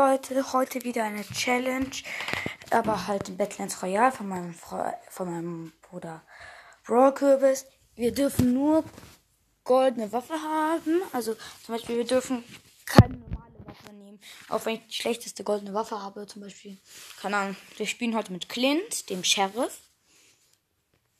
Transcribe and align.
Leute, 0.00 0.54
heute 0.54 0.82
wieder 0.82 1.04
eine 1.04 1.22
Challenge, 1.24 1.90
aber 2.70 3.06
halt 3.06 3.28
in 3.28 3.36
Badlands 3.36 3.82
Royale 3.82 4.10
von 4.10 4.28
meinem, 4.28 4.54
Fre 4.54 4.94
von 5.10 5.30
meinem 5.30 5.72
Bruder 5.82 6.24
Brawl 6.86 7.12
Kürbis. 7.12 7.66
Wir 7.96 8.10
dürfen 8.10 8.54
nur 8.54 8.82
goldene 9.62 10.10
Waffe 10.10 10.32
haben, 10.32 11.02
also 11.12 11.34
zum 11.34 11.74
Beispiel 11.74 11.98
wir 11.98 12.06
dürfen 12.06 12.42
keine 12.86 13.18
normale 13.18 13.66
Waffe 13.66 13.92
nehmen, 13.92 14.18
auch 14.48 14.64
wenn 14.64 14.76
ich 14.76 14.86
die 14.86 14.94
schlechteste 14.94 15.44
goldene 15.44 15.74
Waffe 15.74 16.02
habe, 16.02 16.26
zum 16.26 16.40
Beispiel, 16.40 16.78
keine 17.20 17.36
Ahnung, 17.36 17.56
wir 17.76 17.86
spielen 17.86 18.16
heute 18.16 18.32
mit 18.32 18.48
Clint, 18.48 19.10
dem 19.10 19.22
Sheriff. 19.22 19.80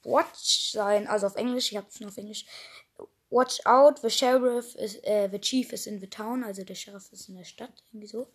Watch 0.05 0.73
sein, 0.73 1.07
also 1.07 1.27
auf 1.27 1.37
Englisch, 1.37 1.71
ich 1.71 1.77
habe 1.77 1.87
es 1.91 2.01
nur 2.01 2.09
auf 2.09 2.17
Englisch. 2.17 2.47
Watch 3.29 3.61
out, 3.67 4.01
the 4.01 4.11
sheriff 4.11 4.75
is, 4.75 4.97
äh, 5.05 5.29
the 5.31 5.39
chief 5.39 5.71
is 5.75 5.87
in 5.87 6.01
the 6.01 6.09
town, 6.09 6.43
also 6.43 6.65
der 6.65 6.75
Sheriff 6.75 7.13
ist 7.13 7.29
in 7.29 7.37
der 7.37 7.45
Stadt, 7.45 7.85
irgendwie 7.93 8.09
so. 8.09 8.27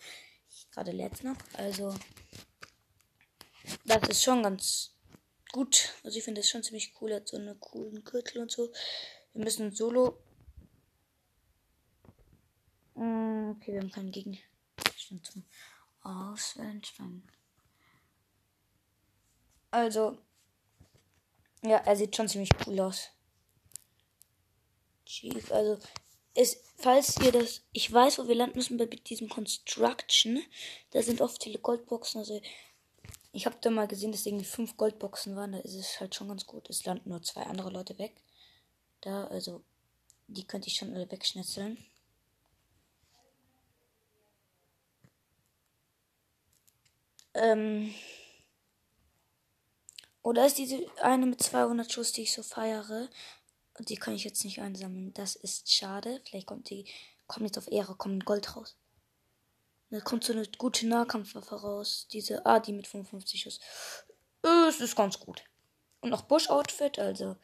Gerade 0.75 0.91
letzt 0.91 1.23
noch, 1.23 1.37
also 1.53 1.95
das 3.85 4.09
ist 4.09 4.23
schon 4.23 4.43
ganz 4.43 4.93
gut. 5.53 5.93
Also 6.03 6.17
ich 6.17 6.23
finde 6.25 6.41
das 6.41 6.49
schon 6.49 6.63
ziemlich 6.63 6.93
cool, 6.99 7.13
hat 7.13 7.29
so 7.29 7.37
einen 7.37 7.57
coolen 7.61 8.03
Gürtel 8.03 8.41
und 8.41 8.51
so. 8.51 8.73
Wir 9.33 9.45
müssen 9.45 9.71
solo. 9.71 10.21
Mm, 12.95 13.51
okay, 13.51 13.71
wir 13.71 13.79
haben 13.79 13.91
keinen 13.91 14.11
Gegenstand 14.11 15.25
zum 15.25 15.45
Auswählen. 16.01 16.81
Also, 19.71 20.17
ja, 21.63 21.77
er 21.77 21.95
sieht 21.95 22.17
schon 22.17 22.27
ziemlich 22.27 22.49
cool 22.67 22.81
aus. 22.81 23.11
Chief. 25.05 25.51
Also, 25.53 25.79
ist, 26.35 26.61
falls 26.75 27.17
ihr 27.21 27.31
das, 27.31 27.61
ich 27.71 27.91
weiß, 27.91 28.19
wo 28.19 28.27
wir 28.27 28.35
landen 28.35 28.57
müssen 28.57 28.77
bei 28.77 28.85
diesem 28.85 29.29
Construction. 29.29 30.43
Da 30.91 31.01
sind 31.01 31.21
oft 31.21 31.41
viele 31.41 31.59
Goldboxen. 31.59 32.19
Also, 32.19 32.41
ich 33.31 33.45
habe 33.45 33.57
da 33.61 33.69
mal 33.69 33.87
gesehen, 33.87 34.11
dass 34.11 34.25
irgendwie 34.25 34.45
fünf 34.45 34.77
Goldboxen 34.77 35.35
waren. 35.35 35.53
Da 35.53 35.59
ist 35.59 35.75
es 35.75 35.99
halt 35.99 36.13
schon 36.13 36.27
ganz 36.27 36.45
gut. 36.45 36.69
Es 36.69 36.85
landen 36.85 37.09
nur 37.09 37.21
zwei 37.23 37.43
andere 37.43 37.71
Leute 37.71 37.97
weg. 37.97 38.15
Da, 39.01 39.25
also, 39.27 39.63
die 40.27 40.45
könnte 40.45 40.67
ich 40.67 40.75
schon 40.75 40.93
alle 40.93 41.09
wegschnetzeln. 41.09 41.77
Ähm. 47.33 47.93
Oder 50.21 50.47
ist 50.47 50.57
diese 50.57 50.85
eine 51.01 51.27
mit 51.27 51.41
200 51.41 51.91
Schuss, 51.91 52.11
die 52.11 52.23
ich 52.23 52.33
so 52.33 52.41
feiere? 52.41 53.09
Und 53.77 53.89
die 53.89 53.97
kann 53.97 54.15
ich 54.15 54.23
jetzt 54.23 54.43
nicht 54.45 54.61
einsammeln. 54.61 55.13
Das 55.13 55.35
ist 55.35 55.71
schade. 55.71 56.21
Vielleicht 56.25 56.47
kommt 56.47 56.69
die, 56.69 56.85
kommt 57.27 57.45
jetzt 57.45 57.57
auf 57.57 57.71
Ehre, 57.71 57.95
kommt 57.95 58.25
Gold 58.25 58.55
raus. 58.55 58.75
Da 59.89 59.99
kommt 59.99 60.23
so 60.23 60.33
eine 60.33 60.47
gute 60.57 60.87
Nahkampfwaffe 60.87 61.55
raus. 61.55 62.07
Diese, 62.11 62.45
ah, 62.45 62.59
die 62.59 62.73
mit 62.73 62.87
55 62.87 63.41
Schuss. 63.41 63.59
Es 64.67 64.79
ist 64.79 64.95
ganz 64.95 65.19
gut. 65.19 65.43
Und 66.01 66.09
noch 66.09 66.23
Bush-Outfit, 66.23 66.99
also. 66.99 67.35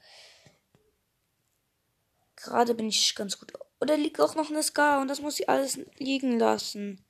Gerade 2.36 2.76
bin 2.76 2.88
ich 2.88 3.16
ganz 3.16 3.38
gut. 3.40 3.54
Oder 3.80 3.98
liegt 3.98 4.20
auch 4.20 4.36
noch 4.36 4.50
eine 4.50 4.64
Scar 4.64 5.02
und 5.02 5.08
das 5.08 5.22
muss 5.22 5.40
ich 5.40 5.50
alles 5.50 5.80
liegen 5.98 6.40
lassen. 6.40 7.04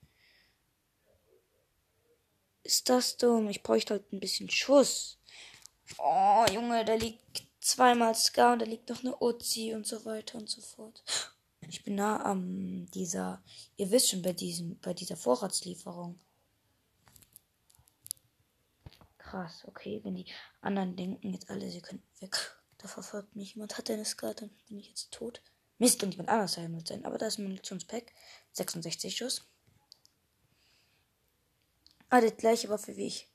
Ist 2.64 2.90
das 2.90 3.18
dumm? 3.18 3.50
Ich 3.50 3.64
bräuchte 3.64 3.96
halt 3.96 4.14
ein 4.14 4.20
bisschen 4.20 4.50
Schuss. 4.50 5.18
Oh, 5.98 6.46
Junge, 6.52 6.86
da 6.86 6.94
liegt 6.94 7.44
zweimal 7.62 8.16
Ska 8.16 8.54
und 8.54 8.60
da 8.60 8.66
liegt 8.66 8.90
noch 8.90 9.02
eine 9.02 9.16
Uzi 9.22 9.74
und 9.74 9.88
so 9.88 10.04
weiter 10.04 10.38
und 10.38 10.50
so 10.50 10.62
fort. 10.62 11.04
Ich 11.70 11.84
bin 11.84 11.96
nah 11.96 12.26
am 12.26 12.90
dieser, 12.92 13.42
ihr 13.78 13.92
wisst 13.92 14.10
schon, 14.10 14.22
bei 14.22 14.34
diesem, 14.34 14.80
bei 14.80 14.94
dieser 14.94 15.16
Vorratslieferung. 15.16 16.20
Krass, 19.18 19.64
okay, 19.66 20.02
wenn 20.04 20.16
die 20.16 20.26
anderen 20.60 20.96
denken 20.96 21.32
jetzt 21.32 21.50
alle, 21.50 21.70
sie 21.70 21.82
können 21.82 22.04
weg. 22.20 22.58
Da 22.80 22.88
verfolgt 22.88 23.36
mich 23.36 23.54
jemand, 23.54 23.78
hat 23.78 23.90
eine 23.92 24.04
Ska, 24.04 24.34
dann 24.34 24.50
bin 24.68 24.80
ich 24.80 24.90
jetzt 24.90 25.12
tot. 25.12 25.42
Mist, 25.78 26.04
und 26.04 26.12
jemand 26.12 26.30
anders 26.30 26.54
sein 26.54 26.84
sein. 26.86 27.06
Aber 27.06 27.18
da 27.18 27.28
ist 27.28 27.38
ein 27.40 27.44
Munitionspack. 27.44 28.12
66 28.52 29.16
Schuss. 29.16 29.46
Ah, 32.10 32.22
die 32.22 32.30
gleiche 32.32 32.70
Waffe 32.70 32.98
wie 32.98 33.08
ich. 33.08 33.30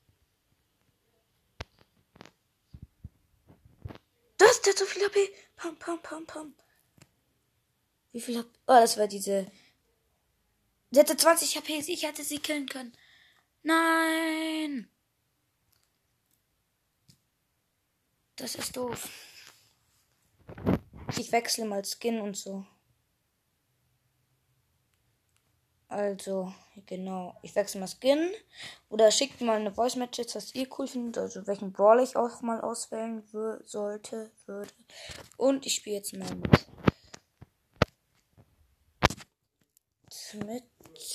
Das, 4.37 4.56
der 4.67 4.73
hat 4.73 4.79
so 4.79 4.87
viel 4.87 5.05
HP. 5.05 5.33
Pam, 5.57 5.79
pam, 5.79 6.03
pam, 6.03 6.27
pam. 6.27 6.55
Wie 8.13 8.21
viel 8.21 8.39
HP? 8.39 8.49
Oh, 8.67 8.81
das 8.81 8.99
war 8.99 9.07
diese. 9.07 9.51
Der 10.91 11.03
hatte 11.03 11.17
20 11.17 11.57
HP. 11.57 11.79
Ich 11.87 12.03
hätte 12.03 12.25
sie 12.25 12.39
killen 12.39 12.69
können. 12.69 12.93
Nein. 13.63 14.91
Das 18.37 18.55
ist 18.55 18.77
doof. 18.77 19.09
Ich 21.17 21.33
wechsle 21.33 21.65
mal 21.65 21.83
Skin 21.85 22.21
und 22.21 22.37
so. 22.37 22.67
Also, 25.97 26.53
genau. 26.85 27.35
Ich 27.41 27.55
wechsle 27.55 27.81
mal 27.81 27.89
Skin. 27.89 28.31
Oder 28.91 29.11
schickt 29.11 29.41
mal 29.41 29.57
eine 29.57 29.73
Voice 29.73 29.97
Message, 29.97 30.35
was 30.35 30.55
ihr 30.55 30.69
cool 30.79 30.87
findet. 30.87 31.17
Also, 31.17 31.47
welchen 31.47 31.73
Brawl 31.73 32.01
ich 32.01 32.17
auch 32.17 32.43
mal 32.43 32.61
auswählen 32.61 33.23
sollte, 33.65 34.31
würde. 34.45 34.71
Und 35.39 35.65
ich 35.65 35.77
spiele 35.77 35.97
jetzt 35.97 36.13
mal 36.13 36.29
mit. 36.35 36.67
Mit 40.45 40.65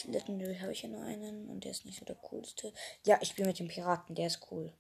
Legendary 0.05 0.57
habe 0.57 0.71
ich 0.71 0.81
ja 0.81 0.89
nur 0.89 1.03
einen. 1.03 1.47
Und 1.47 1.63
der 1.63 1.69
ist 1.69 1.85
nicht 1.85 1.99
so 1.99 2.05
der 2.05 2.15
coolste. 2.15 2.73
Ja, 3.05 3.19
ich 3.21 3.27
spiele 3.27 3.49
mit 3.49 3.59
dem 3.59 3.67
Piraten. 3.67 4.15
Der 4.15 4.25
ist 4.25 4.47
cool. 4.49 4.73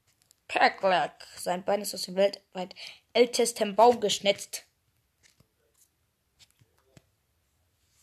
Packlack. 0.47 1.27
Sein 1.37 1.63
Bein 1.63 1.81
ist 1.81 1.93
aus 1.93 2.01
dem 2.01 2.15
weltweit 2.15 2.73
ältesten 3.13 3.75
Baum 3.75 3.99
geschnitzt. 3.99 4.65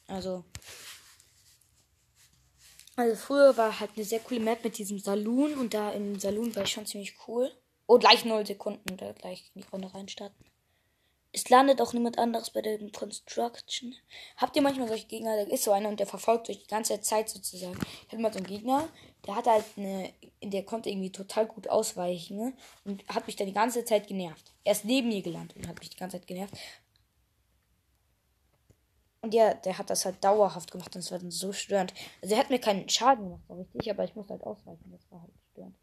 Also, 0.06 0.44
also 2.98 3.16
früher 3.16 3.56
war 3.56 3.78
halt 3.78 3.92
eine 3.96 4.04
sehr 4.04 4.20
coole 4.20 4.40
Map 4.40 4.64
mit 4.64 4.76
diesem 4.76 4.98
Saloon 4.98 5.54
und 5.54 5.72
da 5.72 5.92
im 5.92 6.18
Saloon 6.18 6.54
war 6.56 6.64
ich 6.64 6.70
schon 6.70 6.86
ziemlich 6.86 7.14
cool. 7.26 7.50
Oh, 7.86 7.98
gleich 7.98 8.24
0 8.24 8.46
Sekunden, 8.46 8.96
da 8.96 9.12
gleich 9.12 9.50
in 9.54 9.62
die 9.62 9.68
Runde 9.68 9.92
reinstarten. 9.94 10.44
Es 11.32 11.48
landet 11.48 11.80
auch 11.80 11.92
niemand 11.92 12.18
anderes 12.18 12.50
bei 12.50 12.62
der 12.62 12.78
Construction. 12.90 13.94
Habt 14.36 14.56
ihr 14.56 14.62
manchmal 14.62 14.88
solche 14.88 15.06
Gegner? 15.06 15.36
Da 15.36 15.50
ist 15.50 15.62
so 15.62 15.72
einer 15.72 15.88
und 15.88 16.00
der 16.00 16.06
verfolgt 16.06 16.50
euch 16.50 16.58
die 16.58 16.66
ganze 16.66 17.00
Zeit 17.00 17.28
sozusagen. 17.28 17.78
Ich 18.06 18.12
hatte 18.12 18.22
mal 18.22 18.32
so 18.32 18.38
einen 18.38 18.46
Gegner, 18.46 18.88
der 19.26 19.36
hatte 19.36 19.50
halt 19.50 19.64
eine, 19.76 20.12
der 20.42 20.64
konnte 20.64 20.88
irgendwie 20.90 21.12
total 21.12 21.46
gut 21.46 21.68
ausweichen 21.68 22.36
ne? 22.36 22.52
und 22.84 23.06
hat 23.08 23.26
mich 23.26 23.36
dann 23.36 23.46
die 23.46 23.52
ganze 23.52 23.84
Zeit 23.84 24.08
genervt. 24.08 24.52
Er 24.64 24.72
ist 24.72 24.84
neben 24.84 25.08
mir 25.08 25.22
gelandet 25.22 25.56
und 25.58 25.68
hat 25.68 25.78
mich 25.78 25.90
die 25.90 25.98
ganze 25.98 26.18
Zeit 26.18 26.26
genervt. 26.26 26.54
Und 29.20 29.34
ja, 29.34 29.54
der 29.54 29.78
hat 29.78 29.90
das 29.90 30.04
halt 30.04 30.22
dauerhaft 30.22 30.70
gemacht 30.70 30.94
und 30.94 31.00
es 31.00 31.10
war 31.10 31.18
dann 31.18 31.30
so 31.30 31.52
störend. 31.52 31.92
Also 32.22 32.34
er 32.34 32.40
hat 32.40 32.50
mir 32.50 32.60
keinen 32.60 32.88
Schaden 32.88 33.24
gemacht, 33.24 33.42
so 33.48 33.54
richtig, 33.54 33.90
aber 33.90 34.04
ich 34.04 34.14
musste 34.14 34.34
halt 34.34 34.44
ausweichen. 34.44 34.92
Das 34.92 35.10
war 35.10 35.22
halt 35.22 35.32
störend. 35.52 35.76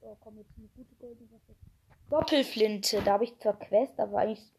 So, 0.00 0.16
komm 0.20 0.38
jetzt 0.38 0.52
eine 0.56 0.68
gute 0.68 0.94
goldene 0.94 1.30
Waffe. 1.30 1.54
Doppelflinte, 2.08 3.02
da 3.02 3.12
habe 3.14 3.24
ich 3.24 3.38
zwar 3.38 3.58
Quest, 3.58 4.00
aber 4.00 4.18
eigentlich 4.18 4.50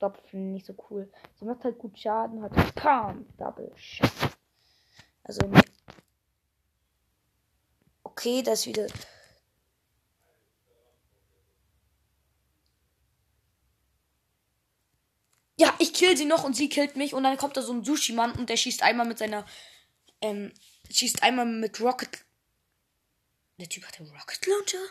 Doppelflinte 0.00 0.52
nicht 0.52 0.66
so 0.66 0.74
cool. 0.90 1.08
Sie 1.38 1.44
macht 1.44 1.62
halt 1.62 1.78
gut 1.78 1.98
Schaden, 1.98 2.42
hat 2.42 2.52
Pam, 2.74 3.26
Double 3.38 3.70
Shot. 3.76 4.10
Also 5.22 5.48
Okay, 8.18 8.42
das 8.42 8.60
ist 8.60 8.66
wieder 8.66 8.86
Ja, 15.58 15.74
ich 15.78 15.94
kill 15.94 16.16
sie 16.16 16.26
noch 16.26 16.44
und 16.44 16.54
sie 16.54 16.68
killt 16.68 16.96
mich 16.96 17.14
und 17.14 17.22
dann 17.22 17.38
kommt 17.38 17.56
da 17.56 17.62
so 17.62 17.72
ein 17.72 17.84
Sushi-Mann 17.84 18.32
und 18.32 18.50
der 18.50 18.58
schießt 18.58 18.82
einmal 18.82 19.06
mit 19.06 19.18
seiner, 19.18 19.46
ähm, 20.20 20.52
schießt 20.90 21.22
einmal 21.22 21.46
mit 21.46 21.80
Rocket. 21.80 22.24
Der 23.58 23.68
Typ 23.68 23.86
hat 23.86 23.98
den 23.98 24.06
Rocket 24.10 24.46
Launcher? 24.46 24.84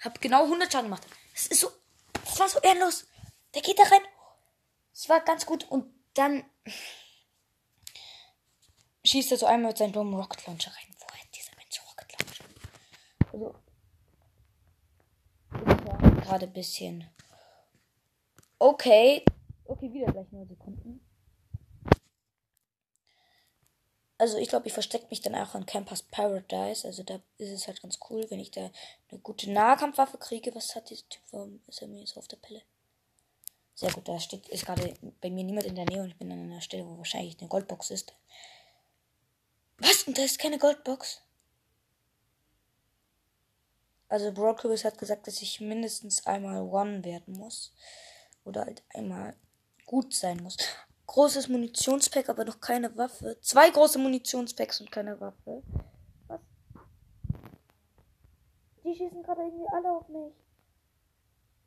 Hab 0.00 0.20
genau 0.20 0.44
100 0.44 0.70
Schaden 0.70 0.86
gemacht. 0.86 1.06
Das 1.32 1.46
ist 1.46 1.60
so, 1.60 1.72
das 2.12 2.38
war 2.38 2.48
so 2.48 2.58
ehrenlos. 2.60 3.06
Der 3.54 3.62
geht 3.62 3.78
da 3.78 3.84
rein. 3.84 4.02
Das 4.92 5.08
war 5.08 5.20
ganz 5.20 5.46
gut 5.46 5.64
und 5.70 5.86
dann 6.12 6.44
schießt 9.04 9.32
er 9.32 9.38
so 9.38 9.46
einmal 9.46 9.70
mit 9.70 9.78
seinem 9.78 9.92
dummen 9.92 10.14
Rocket 10.14 10.46
Launcher 10.46 10.72
rein. 10.72 10.94
Wo 10.98 11.06
hat 11.06 11.34
dieser 11.34 11.56
Mensch 11.56 11.80
Rocket 11.88 12.12
Launcher? 12.12 12.44
Also, 13.32 13.54
gerade 16.20 16.46
ein 16.46 16.52
bisschen. 16.52 17.10
Okay, 18.58 19.24
Okay, 19.70 19.92
wieder 19.92 20.10
gleich 20.10 20.32
9 20.32 20.48
Sekunden. 20.48 21.00
Also 24.18 24.36
ich 24.36 24.48
glaube, 24.48 24.66
ich 24.66 24.72
verstecke 24.72 25.06
mich 25.10 25.20
dann 25.20 25.36
auch 25.36 25.54
an 25.54 25.64
Campers 25.64 26.02
Paradise. 26.02 26.84
Also 26.84 27.04
da 27.04 27.20
ist 27.38 27.52
es 27.52 27.68
halt 27.68 27.80
ganz 27.80 28.00
cool, 28.10 28.26
wenn 28.30 28.40
ich 28.40 28.50
da 28.50 28.68
eine 29.10 29.20
gute 29.20 29.48
Nahkampfwaffe 29.48 30.18
kriege. 30.18 30.52
Was 30.56 30.74
hat 30.74 30.90
dieser 30.90 31.08
Typ? 31.08 31.22
Warum 31.30 31.60
ist 31.68 31.80
er 31.82 31.86
mir 31.86 32.00
jetzt 32.00 32.18
auf 32.18 32.26
der 32.26 32.38
Pelle? 32.38 32.62
Sehr 33.76 33.92
gut, 33.92 34.08
da 34.08 34.18
steht, 34.18 34.48
ist 34.48 34.66
gerade 34.66 34.92
bei 35.20 35.30
mir 35.30 35.44
niemand 35.44 35.66
in 35.66 35.76
der 35.76 35.84
Nähe 35.84 36.02
und 36.02 36.08
ich 36.08 36.18
bin 36.18 36.32
an 36.32 36.50
einer 36.50 36.60
Stelle, 36.60 36.84
wo 36.84 36.98
wahrscheinlich 36.98 37.38
eine 37.38 37.48
Goldbox 37.48 37.92
ist. 37.92 38.12
Was? 39.78 40.02
Und 40.02 40.18
da 40.18 40.22
ist 40.24 40.40
keine 40.40 40.58
Goldbox? 40.58 41.22
Also 44.08 44.32
Brocklewis 44.32 44.84
hat 44.84 44.98
gesagt, 44.98 45.28
dass 45.28 45.40
ich 45.40 45.60
mindestens 45.60 46.26
einmal 46.26 46.60
One 46.60 47.04
werden 47.04 47.34
muss. 47.34 47.72
Oder 48.44 48.64
halt 48.64 48.82
einmal 48.92 49.36
gut 49.90 50.14
sein 50.14 50.36
muss. 50.40 50.56
Großes 51.08 51.48
Munitionspack, 51.48 52.28
aber 52.28 52.44
noch 52.44 52.60
keine 52.60 52.96
Waffe. 52.96 53.36
Zwei 53.40 53.68
große 53.70 53.98
Munitionspacks 53.98 54.80
und 54.80 54.92
keine 54.92 55.20
Waffe. 55.20 55.64
Was? 56.28 56.40
Die 58.84 58.94
schießen 58.94 59.20
gerade 59.24 59.42
irgendwie 59.42 59.66
alle 59.72 59.90
auf 59.90 60.08
mich. 60.08 60.32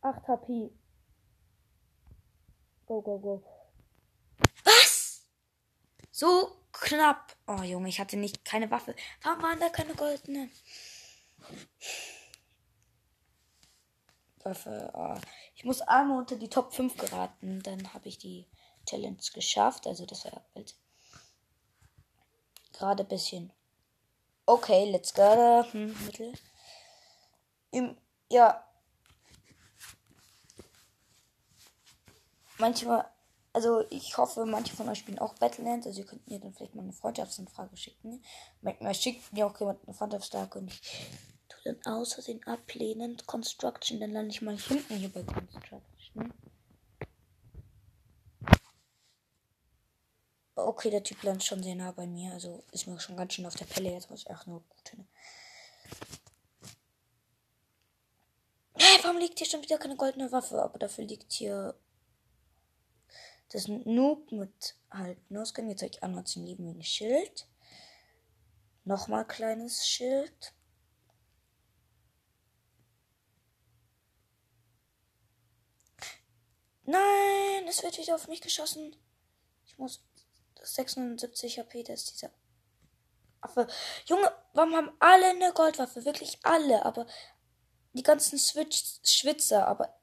8 0.04 0.26
HP. 0.26 0.72
Go, 2.86 3.02
go, 3.02 3.20
go. 3.20 3.44
Was? 4.64 5.28
So 6.10 6.56
knapp. 6.72 7.36
Oh, 7.46 7.62
Junge, 7.62 7.90
ich 7.90 8.00
hatte 8.00 8.16
nicht 8.16 8.46
keine 8.46 8.72
Waffe. 8.72 8.96
Warum 9.22 9.44
waren 9.44 9.60
da 9.60 9.68
keine 9.68 9.96
goldenen? 9.96 10.50
Waffe. 14.44 14.90
Oh. 14.94 15.18
Ich 15.64 15.66
muss 15.66 15.80
einmal 15.80 16.18
unter 16.18 16.36
die 16.36 16.50
Top 16.50 16.74
5 16.74 16.98
geraten. 16.98 17.64
Dann 17.64 17.94
habe 17.94 18.10
ich 18.10 18.18
die 18.18 18.50
Challenge 18.86 19.16
geschafft. 19.34 19.88
Also 19.88 20.06
das 20.06 20.26
war 20.26 20.44
halt 20.54 20.76
gerade 22.74 23.04
ein 23.04 23.08
bisschen. 23.08 23.54
Okay, 24.46 24.92
let's 24.92 25.14
go. 25.14 25.64
Hm, 25.72 25.96
Mittel. 26.06 26.34
Im, 27.72 27.96
ja. 28.30 28.62
Manchmal, 32.58 33.10
also 33.54 33.86
ich 33.90 34.18
hoffe, 34.18 34.46
manche 34.46 34.76
von 34.76 34.90
euch 34.90 35.00
spielen 35.00 35.20
auch 35.20 35.36
Battlelands. 35.36 35.88
Also 35.88 36.02
ihr 36.02 36.06
könnt 36.06 36.28
mir 36.28 36.42
dann 36.42 36.54
vielleicht 36.54 36.76
mal 36.76 36.84
eine 36.84 36.92
Freundschaftsanfrage 36.92 37.78
schicken. 37.78 38.22
Manchmal 38.60 38.96
schickt 38.96 39.32
mir 39.32 39.48
auch 39.48 39.58
jemand 39.62 39.82
eine 39.86 39.94
Freundschaftsanfrage 39.94 40.60
und 40.60 40.68
ich 40.68 40.82
dann 41.64 41.82
aus 41.86 42.14
Versehen 42.14 42.44
ablehnen. 42.46 43.18
Construction, 43.26 44.00
dann 44.00 44.12
lande 44.12 44.32
ich 44.32 44.42
mal 44.42 44.58
hinten 44.58 44.96
hier 44.96 45.10
bei 45.10 45.24
Construction. 45.24 46.34
Okay, 50.56 50.92
der 50.92 51.04
Typ 51.04 51.24
landet 51.24 51.44
schon 51.44 51.64
sehr 51.64 51.76
nah 51.76 51.92
bei 51.92 52.06
mir. 52.06 52.32
Also 52.34 52.64
ist 52.72 52.88
mir 52.88 53.00
schon 53.00 53.18
ganz 53.18 53.34
schön 53.34 53.46
auf 53.46 53.56
der 53.56 53.66
Pelle. 53.66 53.92
Jetzt 53.92 54.10
muss 54.10 54.22
ich 54.22 54.30
auch 54.30 54.46
nur 54.46 54.62
gut 54.62 54.90
hin. 54.90 55.08
Hä, 58.76 59.00
warum 59.02 59.18
liegt 59.18 59.40
hier 59.40 59.48
schon 59.48 59.64
wieder 59.64 59.78
keine 59.78 59.96
goldene 59.96 60.32
Waffe? 60.32 60.62
Aber 60.62 60.78
dafür 60.78 61.06
liegt 61.06 61.32
hier 61.34 61.76
das 63.50 63.68
Noob 63.68 64.32
mit 64.32 64.76
halt 64.92 65.20
Noskin. 65.32 65.70
Jetzt 65.70 65.82
habe 65.82 65.92
ich 65.92 66.04
einmal 66.04 66.26
zum 66.26 66.44
Leben 66.44 66.68
ein 66.68 66.84
Schild. 66.84 67.48
Nochmal 68.86 69.26
kleines 69.26 69.88
Schild. 69.88 70.54
Nein, 76.86 77.68
es 77.68 77.84
wird 77.84 77.98
wieder 77.98 78.16
auf 78.16 78.28
mich 78.28 78.42
geschossen. 78.42 78.96
Ich 79.66 79.78
muss 79.78 80.04
76 80.62 81.60
HP, 81.60 81.84
das 81.84 82.04
ist 82.04 82.14
dieser 82.14 82.32
Affe. 83.42 83.68
Junge, 84.06 84.32
warum 84.54 84.76
haben 84.76 84.92
alle 85.00 85.28
eine 85.30 85.54
Goldwaffe? 85.54 86.06
Wirklich 86.06 86.40
alle, 86.44 86.86
aber 86.86 87.06
die 87.94 88.04
ganzen 88.04 88.40
Switch 88.40 88.84
Schwitzer, 89.04 89.68
aber 89.68 89.98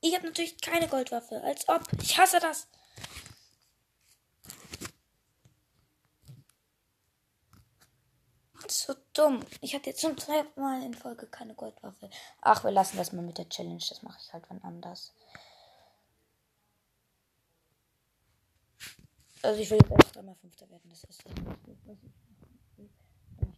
ich 0.00 0.14
habe 0.14 0.26
natürlich 0.26 0.60
keine 0.60 0.88
Goldwaffe. 0.88 1.42
Als 1.42 1.68
ob. 1.68 1.82
Ich 2.00 2.18
hasse 2.18 2.38
das. 2.38 2.68
So 8.68 8.94
dumm. 9.12 9.44
Ich 9.60 9.74
hatte 9.74 9.90
jetzt 9.90 10.00
schon 10.00 10.18
zweimal 10.18 10.82
in 10.82 10.94
Folge 10.94 11.26
keine 11.26 11.54
Goldwaffe. 11.54 12.10
Ach, 12.40 12.64
wir 12.64 12.70
lassen 12.72 12.96
das 12.96 13.12
mal 13.12 13.22
mit 13.22 13.38
der 13.38 13.48
Challenge. 13.48 13.82
Das 13.88 14.02
mache 14.02 14.18
ich 14.20 14.32
halt 14.32 14.44
wann 14.48 14.62
anders. 14.62 15.12
Also 19.46 19.60
ich 19.60 19.70
will 19.70 19.78
jetzt 19.78 19.92
einfach 19.92 20.10
dreimal 20.10 20.34
Fünfter 20.34 20.68
werden. 20.68 20.90
Das 20.90 21.04
ist 21.04 21.24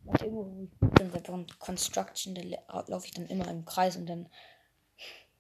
mache 0.05 0.23
irgendwo, 0.23 0.47
wo 0.47 0.63
ich 0.63 0.79
gut 0.79 0.95
bin, 0.95 1.11
bei 1.11 1.21
Construction, 1.59 2.35
da 2.35 2.85
laufe 2.87 3.07
ich 3.07 3.15
dann 3.15 3.27
immer 3.27 3.49
im 3.49 3.65
Kreis 3.65 3.97
und 3.97 4.07
dann. 4.07 4.29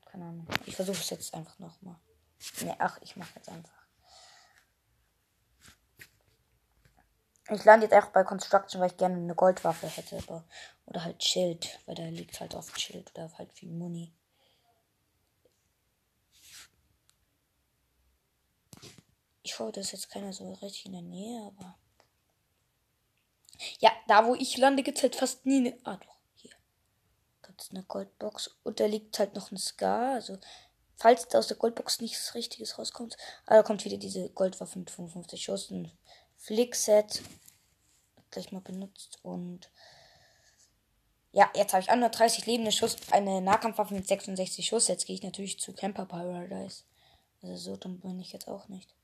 Keine 0.06 0.24
Ahnung. 0.24 0.48
Ich 0.64 0.74
versuche 0.74 0.96
es 0.96 1.10
jetzt 1.10 1.34
einfach 1.34 1.58
nochmal. 1.58 1.96
Ne, 2.62 2.74
ach, 2.78 2.98
ich 3.02 3.14
mache 3.16 3.32
jetzt 3.36 3.50
einfach. 3.50 3.86
Ich 7.50 7.64
lande 7.64 7.86
jetzt 7.86 7.94
auch 7.94 8.10
bei 8.10 8.24
Construction, 8.24 8.80
weil 8.80 8.90
ich 8.90 8.96
gerne 8.96 9.16
eine 9.16 9.34
Goldwaffe 9.34 9.86
hätte. 9.86 10.16
Aber, 10.16 10.44
oder 10.86 11.04
halt 11.04 11.22
Schild, 11.22 11.78
weil 11.84 11.94
da 11.94 12.04
liegt 12.04 12.40
halt 12.40 12.54
oft 12.54 12.80
Schild 12.80 13.10
oder 13.14 13.30
halt 13.36 13.52
viel 13.52 13.70
Muni. 13.70 14.14
Ich 19.48 19.58
hoffe, 19.58 19.72
das 19.72 19.86
ist 19.86 19.92
jetzt 19.92 20.10
keiner 20.10 20.30
so 20.34 20.52
richtig 20.52 20.84
in 20.84 20.92
der 20.92 21.00
Nähe, 21.00 21.40
aber. 21.46 21.78
Ja, 23.78 23.90
da 24.06 24.26
wo 24.26 24.34
ich 24.34 24.58
lande, 24.58 24.82
gibt 24.82 24.98
es 24.98 25.02
halt 25.02 25.16
fast 25.16 25.46
nie 25.46 25.56
eine. 25.56 25.78
Ah, 25.84 25.96
doch, 25.96 26.18
hier. 26.34 26.50
Gibt 27.42 27.62
es 27.62 27.70
eine 27.70 27.82
Goldbox. 27.82 28.58
Und 28.62 28.78
da 28.78 28.84
liegt 28.84 29.18
halt 29.18 29.34
noch 29.34 29.50
ein 29.50 29.56
Scar. 29.56 30.16
Also, 30.16 30.36
falls 30.96 31.28
da 31.28 31.38
aus 31.38 31.46
der 31.46 31.56
Goldbox 31.56 32.02
nichts 32.02 32.34
Richtiges 32.34 32.78
rauskommt. 32.78 33.16
Ah, 33.46 33.54
da 33.54 33.62
kommt 33.62 33.86
wieder 33.86 33.96
diese 33.96 34.28
Goldwaffe 34.28 34.78
mit 34.78 34.90
55 34.90 35.42
Schuss. 35.42 35.70
Ein 35.70 35.90
Flickset. 36.36 37.22
Gleich 38.30 38.52
mal 38.52 38.60
benutzt. 38.60 39.18
Und. 39.22 39.70
Ja, 41.32 41.50
jetzt 41.54 41.72
habe 41.72 41.82
ich 41.82 41.88
130 41.88 42.44
lebende 42.44 42.70
Schuss. 42.70 42.96
Eine 43.12 43.40
Nahkampfwaffe 43.40 43.94
mit 43.94 44.06
66 44.06 44.66
Schuss. 44.66 44.88
Jetzt 44.88 45.06
gehe 45.06 45.16
ich 45.16 45.22
natürlich 45.22 45.58
zu 45.58 45.72
Camper 45.72 46.04
Paradise. 46.04 46.84
Also, 47.40 47.56
so 47.56 47.76
dumm 47.76 47.98
bin 48.00 48.20
ich 48.20 48.32
jetzt 48.32 48.46
auch 48.46 48.68
nicht. 48.68 48.97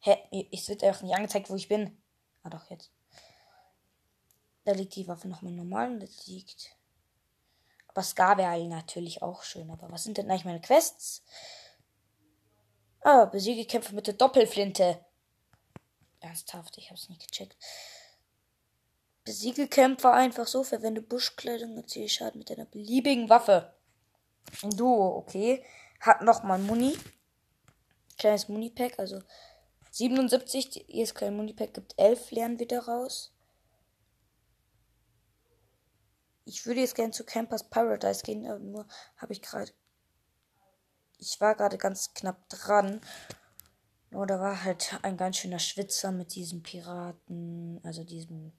Hä? 0.00 0.48
Es 0.52 0.68
wird 0.68 0.84
einfach 0.84 1.02
nicht 1.02 1.14
angezeigt, 1.14 1.50
wo 1.50 1.56
ich 1.56 1.68
bin. 1.68 2.00
Ah, 2.42 2.50
doch, 2.50 2.70
jetzt. 2.70 2.92
Da 4.64 4.72
liegt 4.72 4.96
die 4.96 5.08
Waffe 5.08 5.28
nochmal 5.28 5.52
normal 5.52 5.92
und 5.92 6.00
das 6.00 6.26
liegt. 6.26 6.76
Aber 7.88 8.02
Scar 8.02 8.36
wäre 8.38 8.62
natürlich 8.68 9.22
auch 9.22 9.42
schön. 9.42 9.70
Aber 9.70 9.90
was 9.90 10.04
sind 10.04 10.18
denn 10.18 10.30
eigentlich 10.30 10.44
meine 10.44 10.60
Quests? 10.60 11.24
Ah, 13.00 13.24
besiege 13.24 13.64
Kämpfe 13.64 13.94
mit 13.94 14.06
der 14.06 14.14
Doppelflinte. 14.14 15.04
Ernsthaft, 16.20 16.78
ich 16.78 16.90
hab's 16.90 17.08
nicht 17.08 17.26
gecheckt. 17.26 17.56
Besiege 19.24 19.68
Kämpfer 19.68 20.12
einfach 20.12 20.46
so, 20.46 20.64
verwende 20.64 21.02
Buschkleidung, 21.02 21.76
erziehe 21.76 22.08
Schaden 22.08 22.38
mit 22.38 22.50
einer 22.50 22.64
beliebigen 22.64 23.28
Waffe. 23.28 23.74
Ein 24.62 24.70
Duo, 24.70 25.16
okay. 25.16 25.64
Hat 26.00 26.22
nochmal 26.22 26.58
Muni. 26.58 26.96
Kleines 28.18 28.48
Muni-Pack, 28.48 28.98
also 28.98 29.22
77, 29.90 30.70
die 30.70 31.00
ESK 31.00 31.30
Munipack 31.30 31.74
gibt 31.74 31.94
11 31.98 32.30
Lernen 32.30 32.58
wieder 32.58 32.80
raus. 32.80 33.32
Ich 36.44 36.64
würde 36.64 36.80
jetzt 36.80 36.94
gerne 36.94 37.12
zu 37.12 37.24
Campers 37.24 37.68
Paradise 37.68 38.22
gehen, 38.22 38.46
aber 38.46 38.58
nur 38.58 38.86
habe 39.18 39.34
ich 39.34 39.42
gerade. 39.42 39.70
Ich 41.18 41.40
war 41.40 41.54
gerade 41.54 41.76
ganz 41.76 42.14
knapp 42.14 42.48
dran. 42.48 43.00
Nur 44.10 44.26
da 44.26 44.40
war 44.40 44.64
halt 44.64 44.98
ein 45.02 45.18
ganz 45.18 45.36
schöner 45.36 45.58
Schwitzer 45.58 46.10
mit 46.10 46.34
diesem 46.34 46.62
Piraten, 46.62 47.80
also 47.84 48.02
diesem 48.02 48.52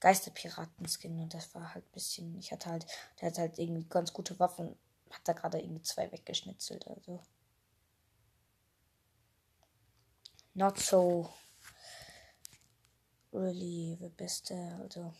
Geisterpiraten-Skin. 0.00 1.20
Und 1.20 1.34
das 1.34 1.54
war 1.54 1.72
halt 1.74 1.84
ein 1.84 1.92
bisschen. 1.92 2.36
Ich 2.38 2.50
hatte 2.50 2.70
halt. 2.70 2.86
Der 3.20 3.28
hat 3.28 3.38
halt 3.38 3.58
irgendwie 3.60 3.86
ganz 3.88 4.12
gute 4.12 4.38
Waffen. 4.40 4.76
Hat 5.10 5.20
da 5.24 5.34
gerade 5.34 5.60
irgendwie 5.60 5.82
zwei 5.82 6.10
weggeschnitzelt. 6.10 6.88
Also. 6.88 7.22
Not 10.54 10.78
so 10.78 11.32
really 13.32 13.98
the 14.00 14.08
beste. 14.08 14.54
Also, 14.80 15.12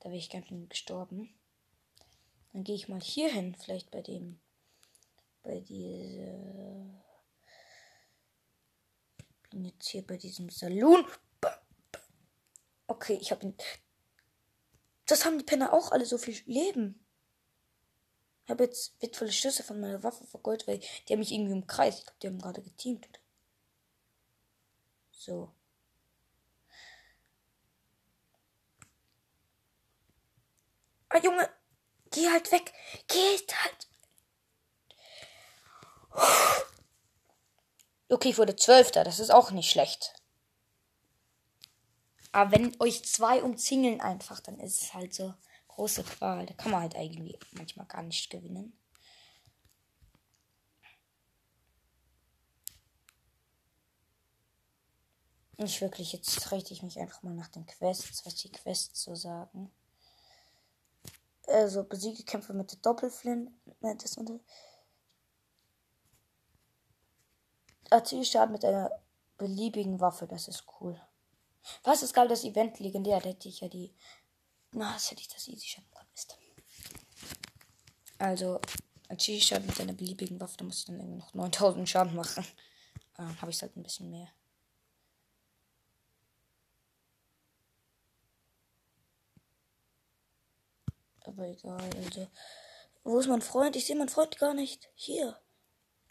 da 0.00 0.08
wäre 0.08 0.16
ich 0.16 0.30
ganz 0.30 0.46
schön 0.46 0.68
gestorben. 0.68 1.34
Dann 2.52 2.64
gehe 2.64 2.76
ich 2.76 2.88
mal 2.88 3.00
hier 3.00 3.30
hin, 3.30 3.54
vielleicht 3.54 3.90
bei 3.90 4.00
dem, 4.00 4.40
bei 5.42 5.60
diese, 5.60 7.02
bin 9.50 9.64
jetzt 9.64 9.88
hier 9.88 10.06
bei 10.06 10.16
diesem 10.16 10.48
Saloon. 10.48 11.04
Okay, 12.86 13.18
ich 13.20 13.30
habe. 13.30 13.52
Das 15.06 15.24
haben 15.24 15.38
die 15.38 15.44
Penner 15.44 15.72
auch 15.72 15.92
alle 15.92 16.06
so 16.06 16.18
viel 16.18 16.40
Leben. 16.46 17.04
Ich 18.44 18.50
habe 18.50 18.64
jetzt 18.64 19.00
wertvolle 19.00 19.32
Schüsse 19.32 19.62
von 19.62 19.80
meiner 19.80 20.02
Waffe 20.02 20.24
vergoldet, 20.24 20.68
weil 20.68 20.78
die 20.78 21.12
haben 21.12 21.18
mich 21.18 21.32
irgendwie 21.32 21.52
im 21.52 21.66
Kreis. 21.66 21.98
Ich 21.98 22.04
glaube, 22.04 22.18
die 22.22 22.26
haben 22.28 22.38
gerade 22.38 22.62
geteamt. 22.62 23.08
Oder? 23.08 23.18
So. 25.26 25.50
Ah, 31.08 31.18
Junge, 31.18 31.48
geh 32.12 32.30
halt 32.30 32.52
weg. 32.52 32.72
Geh 33.08 33.36
halt. 33.52 33.88
Okay, 38.08 38.28
ich 38.28 38.38
wurde 38.38 38.54
Zwölfter. 38.54 39.02
Das 39.02 39.18
ist 39.18 39.30
auch 39.30 39.50
nicht 39.50 39.68
schlecht. 39.68 40.14
Aber 42.30 42.52
wenn 42.52 42.80
euch 42.80 43.04
zwei 43.04 43.42
umzingeln 43.42 44.00
einfach, 44.00 44.38
dann 44.38 44.60
ist 44.60 44.80
es 44.80 44.94
halt 44.94 45.12
so 45.12 45.34
große 45.66 46.04
Qual. 46.04 46.46
Da 46.46 46.54
kann 46.54 46.70
man 46.70 46.82
halt 46.82 46.94
irgendwie 46.94 47.36
manchmal 47.50 47.86
gar 47.86 48.02
nicht 48.02 48.30
gewinnen. 48.30 48.78
Nicht 55.58 55.80
wirklich, 55.80 56.12
jetzt 56.12 56.52
richte 56.52 56.74
ich 56.74 56.82
mich 56.82 56.98
einfach 56.98 57.22
mal 57.22 57.34
nach 57.34 57.48
den 57.48 57.64
Quests, 57.64 58.26
was 58.26 58.34
die 58.34 58.52
Quests 58.52 59.02
so 59.02 59.14
sagen. 59.14 59.72
Also 61.46 61.84
besiege 61.84 62.24
Kämpfe 62.24 62.52
mit 62.52 62.72
der 62.72 62.78
Doppelflint. 62.80 63.50
Das 63.80 64.18
unter 64.18 64.40
Schaden 68.24 68.52
mit 68.52 68.64
einer 68.64 68.90
beliebigen 69.38 70.00
Waffe, 70.00 70.26
das 70.26 70.48
ist 70.48 70.64
cool. 70.80 71.00
Was 71.84 72.02
ist 72.02 72.14
geil, 72.14 72.28
das 72.28 72.44
Event 72.44 72.78
legendär, 72.78 73.20
da 73.20 73.28
hätte 73.28 73.48
ich 73.48 73.60
ja 73.60 73.68
die. 73.68 73.94
Na, 74.72 74.92
das 74.92 75.10
hätte 75.10 75.22
ich 75.22 75.28
das 75.28 75.48
easy 75.48 75.66
schaffen 75.66 75.90
können, 75.90 76.08
Mist. 76.12 76.38
Also, 78.18 78.60
als 79.08 79.24
Schaden 79.24 79.66
mit 79.66 79.80
einer 79.80 79.92
beliebigen 79.92 80.40
Waffe, 80.40 80.56
da 80.58 80.64
muss 80.64 80.80
ich 80.80 80.84
dann 80.86 80.98
irgendwie 80.98 81.18
noch 81.18 81.34
9000 81.34 81.88
Schaden 81.88 82.14
machen. 82.14 82.44
Dann 83.14 83.40
habe 83.40 83.50
ich 83.50 83.62
halt 83.62 83.76
ein 83.76 83.82
bisschen 83.82 84.10
mehr. 84.10 84.28
Aber 91.26 91.46
egal, 91.46 91.90
also. 92.04 92.26
Wo 93.04 93.18
ist 93.18 93.28
mein 93.28 93.42
Freund? 93.42 93.76
Ich 93.76 93.86
sehe 93.86 93.96
meinen 93.96 94.08
Freund 94.08 94.38
gar 94.38 94.54
nicht. 94.54 94.88
Hier. 94.94 95.38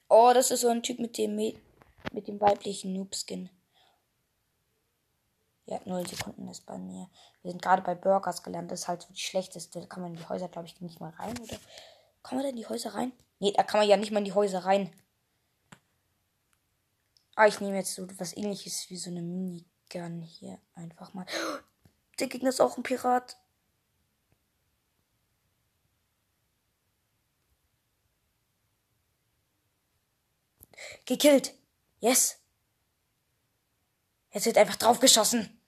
Oh, 0.07 0.31
das 0.33 0.51
ist 0.51 0.61
so 0.61 0.69
ein 0.69 0.83
Typ 0.83 0.99
mit 0.99 1.17
dem 1.17 1.35
mit 1.35 2.27
dem 2.27 2.39
weiblichen 2.39 2.93
Noob-Skin. 2.93 3.49
Ja, 5.65 5.81
0 5.83 6.07
Sekunden 6.07 6.47
ist 6.47 6.65
bei 6.65 6.77
mir. 6.77 7.09
Wir 7.41 7.51
sind 7.51 7.61
gerade 7.61 7.81
bei 7.81 7.95
Burgers 7.95 8.43
gelernt. 8.43 8.71
Das 8.71 8.81
ist 8.81 8.87
halt 8.87 9.01
so 9.01 9.11
die 9.11 9.19
schlechteste. 9.19 9.81
Da 9.81 9.87
kann 9.87 10.03
man 10.03 10.13
in 10.13 10.19
die 10.19 10.29
Häuser, 10.29 10.47
glaube 10.47 10.67
ich, 10.67 10.79
nicht 10.79 10.99
mal 10.99 11.09
rein, 11.11 11.37
oder? 11.39 11.57
Kann 12.21 12.37
man 12.37 12.43
da 12.43 12.49
in 12.49 12.55
die 12.55 12.67
Häuser 12.67 12.93
rein? 12.93 13.11
Nee, 13.39 13.51
da 13.51 13.63
kann 13.63 13.79
man 13.79 13.89
ja 13.89 13.97
nicht 13.97 14.11
mal 14.11 14.19
in 14.19 14.25
die 14.25 14.33
Häuser 14.33 14.59
rein. 14.59 14.91
Ah, 17.35 17.47
ich 17.47 17.59
nehme 17.59 17.75
jetzt 17.75 17.95
so 17.95 18.07
was 18.19 18.37
ähnliches 18.37 18.89
wie 18.89 18.97
so 18.97 19.09
eine 19.09 19.21
Minigun 19.21 20.21
hier 20.21 20.59
einfach 20.75 21.13
mal. 21.13 21.25
Der 22.19 22.27
Gegner 22.27 22.49
ist 22.49 22.61
auch 22.61 22.77
ein 22.77 22.83
Pirat. 22.83 23.37
Gekillt. 31.05 31.53
Yes. 31.99 32.37
Jetzt 34.31 34.45
wird 34.45 34.57
einfach 34.57 34.75
draufgeschossen. 34.75 35.61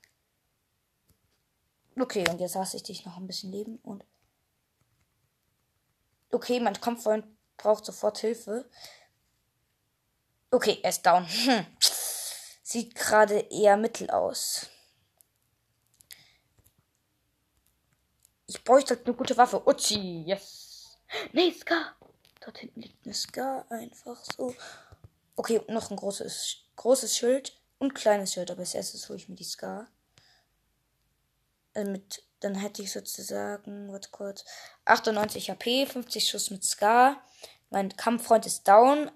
Okay, 2.00 2.30
und 2.30 2.40
jetzt 2.40 2.56
lasse 2.56 2.78
ich 2.78 2.84
dich 2.84 3.06
noch 3.06 3.18
ein 3.18 3.28
bisschen 3.28 3.52
leben 3.52 3.78
und. 3.78 4.04
Okay, 6.32 6.60
mein 6.60 6.80
Kampffreund 6.80 7.26
braucht 7.58 7.86
sofort 7.86 8.20
Hilfe. 8.20 8.70
Okay, 10.52 10.80
er 10.84 10.90
ist 10.90 11.06
down. 11.06 11.26
Hm. 11.28 11.66
Sieht 12.62 12.96
gerade 12.96 13.40
eher 13.40 13.78
mittel 13.78 14.10
aus. 14.10 14.68
Ich 18.46 18.64
bräuchte 18.64 18.96
halt 18.96 19.06
eine 19.06 19.16
gute 19.16 19.38
Waffe. 19.38 19.66
Uzi, 19.68 20.24
yes. 20.26 20.98
Nee, 21.34 21.52
Scar. 21.52 21.96
Dort 22.42 22.58
hinten 22.60 22.82
liegt 22.82 23.06
eine 23.06 23.14
Scar. 23.14 23.66
Einfach 23.70 24.24
so. 24.36 24.54
Okay, 25.38 25.62
noch 25.68 25.92
ein 25.92 25.98
großes, 25.98 26.64
großes 26.78 27.16
Schild 27.16 27.62
und 27.78 27.94
kleines 27.94 28.34
Schild, 28.34 28.50
aber 28.50 28.62
als 28.62 28.74
erstes 28.74 29.08
hole 29.08 29.20
ich 29.20 29.30
mir 29.30 29.36
die 29.36 29.44
Scar. 29.44 29.88
Also 31.76 31.92
mit, 31.92 32.24
dann 32.40 32.56
hätte 32.56 32.82
ich 32.82 32.92
sozusagen, 32.92 33.92
warte 33.92 34.10
kurz, 34.10 34.44
98 34.86 35.52
HP, 35.52 35.86
50 35.86 36.28
Schuss 36.28 36.50
mit 36.50 36.64
Scar. 36.64 37.22
Mein 37.70 37.96
Kampffreund 37.96 38.48
ist 38.48 38.68
down. 38.68 39.12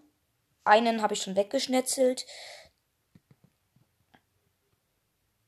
Einen 0.64 1.02
habe 1.02 1.16
ich 1.16 1.24
schon 1.24 1.36
weggeschnetzelt. 1.36 2.28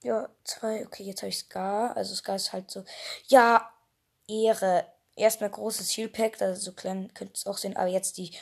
Ja, 0.02 0.28
zwei. 0.44 0.88
Okay, 0.88 1.04
jetzt 1.04 1.22
habe 1.22 1.30
ich 1.30 1.38
Scar. 1.38 1.96
Also 1.96 2.16
Scar 2.16 2.38
ist 2.38 2.52
halt 2.52 2.72
so. 2.72 2.84
Ja, 3.28 3.72
Ehre. 4.28 4.88
Erstmal 5.16 5.52
großes 5.52 5.96
Heal 5.96 6.10
Pack, 6.10 6.42
also 6.42 6.60
so 6.60 6.72
klein 6.72 7.14
könnt 7.14 7.32
ihr 7.32 7.36
es 7.36 7.46
auch 7.46 7.58
sehen. 7.60 7.78
Aber 7.78 7.90
jetzt 7.90 8.18
die 8.18 8.36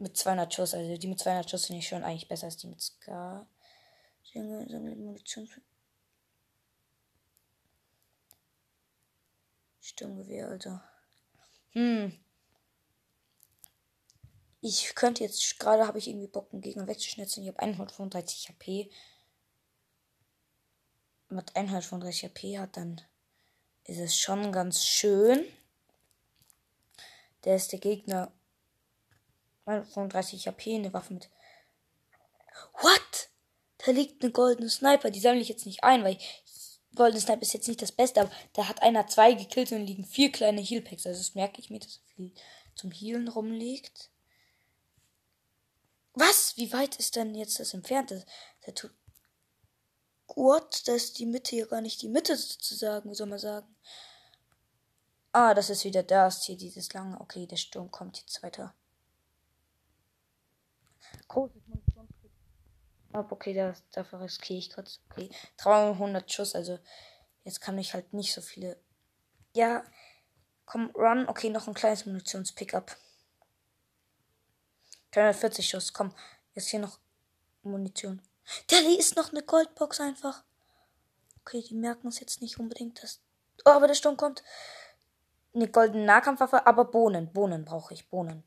mit 0.00 0.16
200 0.16 0.52
Schuss. 0.52 0.74
Also 0.74 0.96
die 0.96 1.06
mit 1.06 1.18
200 1.18 1.48
Schuss 1.48 1.66
finde 1.66 1.80
ich 1.80 1.88
schon 1.88 2.04
eigentlich 2.04 2.28
besser 2.28 2.46
als 2.46 2.56
die 2.56 2.66
mit 2.66 2.80
Scar. 2.80 3.46
Sturmgewehr, 9.80 10.48
Alter. 10.48 10.82
Hm. 11.72 12.18
Ich 14.60 14.94
könnte 14.94 15.24
jetzt, 15.24 15.58
gerade 15.58 15.86
habe 15.86 15.98
ich 15.98 16.08
irgendwie 16.08 16.26
Bock, 16.26 16.52
einen 16.52 16.60
Gegner 16.60 16.86
wegzuschnitzen. 16.86 17.42
Ich 17.42 17.48
habe 17.48 17.60
135 17.60 18.50
HP. 18.50 18.90
Man 21.28 21.44
135 21.54 22.24
HP 22.24 22.58
hat, 22.58 22.76
dann 22.76 23.00
ist 23.84 23.98
es 23.98 24.16
schon 24.16 24.52
ganz 24.52 24.84
schön. 24.84 25.44
Der 27.44 27.56
ist 27.56 27.72
der 27.72 27.78
Gegner 27.78 28.32
35 29.64 30.46
HP, 30.46 30.74
eine 30.74 30.92
Waffe 30.92 31.14
mit. 31.14 31.30
What? 32.80 33.28
Da 33.78 33.92
liegt 33.92 34.22
eine 34.22 34.32
goldene 34.32 34.68
Sniper. 34.68 35.10
Die 35.10 35.20
sammle 35.20 35.40
ich 35.40 35.48
jetzt 35.48 35.66
nicht 35.66 35.84
ein, 35.84 36.04
weil 36.04 36.18
goldene 36.94 37.20
Sniper 37.20 37.42
ist 37.42 37.54
jetzt 37.54 37.68
nicht 37.68 37.82
das 37.82 37.92
Beste, 37.92 38.20
aber 38.20 38.30
da 38.52 38.68
hat 38.68 38.82
einer 38.82 39.06
zwei 39.06 39.32
gekillt 39.32 39.72
und 39.72 39.86
liegen 39.86 40.04
vier 40.04 40.32
kleine 40.32 40.60
Healpacks. 40.60 41.06
Also 41.06 41.20
das 41.20 41.34
merke 41.34 41.60
ich 41.60 41.70
mir, 41.70 41.78
dass 41.78 42.00
viel 42.14 42.32
zum 42.74 42.90
Healen 42.90 43.28
rumliegt. 43.28 44.10
Was? 46.14 46.56
Wie 46.56 46.72
weit 46.72 46.96
ist 46.96 47.16
denn 47.16 47.34
jetzt 47.34 47.60
das 47.60 47.74
entfernt? 47.74 48.10
Das, 48.10 48.24
der 48.66 48.74
tut. 48.74 48.92
What? 50.34 50.86
Da 50.86 50.94
ist 50.94 51.18
die 51.18 51.26
Mitte 51.26 51.56
hier 51.56 51.66
gar 51.66 51.80
nicht 51.80 52.02
die 52.02 52.08
Mitte 52.08 52.36
sozusagen, 52.36 53.10
wie 53.10 53.14
soll 53.14 53.28
man 53.28 53.38
sagen. 53.38 53.74
Ah, 55.32 55.54
das 55.54 55.70
ist 55.70 55.84
wieder 55.84 56.02
das 56.02 56.44
hier, 56.44 56.56
dieses 56.56 56.92
lange. 56.92 57.20
Okay, 57.20 57.46
der 57.46 57.56
Sturm 57.56 57.90
kommt 57.90 58.18
jetzt 58.18 58.42
weiter. 58.42 58.74
Großes 61.28 61.62
Munitionskick. 61.66 62.30
okay, 63.12 63.54
das, 63.54 63.82
dafür 63.90 64.20
riskiere 64.20 64.58
ich 64.58 64.70
kurz. 64.72 65.00
Okay, 65.10 65.30
300 65.58 66.30
Schuss, 66.30 66.54
also 66.54 66.78
jetzt 67.44 67.60
kann 67.60 67.78
ich 67.78 67.94
halt 67.94 68.12
nicht 68.12 68.32
so 68.32 68.40
viele. 68.40 68.76
Ja, 69.54 69.84
komm, 70.66 70.90
run. 70.94 71.28
Okay, 71.28 71.50
noch 71.50 71.66
ein 71.68 71.74
kleines 71.74 72.06
Munitionspickup. 72.06 72.96
340 75.12 75.68
Schuss, 75.68 75.92
komm. 75.92 76.14
Jetzt 76.54 76.68
hier 76.68 76.80
noch 76.80 76.98
Munition. 77.62 78.22
Da 78.68 78.76
ist 78.98 79.16
noch 79.16 79.30
eine 79.30 79.42
Goldbox 79.42 80.00
einfach. 80.00 80.44
Okay, 81.40 81.62
die 81.68 81.74
merken 81.74 82.08
es 82.08 82.20
jetzt 82.20 82.42
nicht 82.42 82.58
unbedingt, 82.58 83.02
dass. 83.02 83.20
Oh, 83.64 83.70
aber 83.70 83.88
der 83.88 83.94
Sturm 83.94 84.16
kommt. 84.16 84.42
Eine 85.52 85.68
goldene 85.68 86.04
Nahkampfwaffe, 86.04 86.66
aber 86.66 86.84
Bohnen. 86.84 87.32
Bohnen 87.32 87.64
brauche 87.64 87.94
ich. 87.94 88.08
Bohnen. 88.08 88.44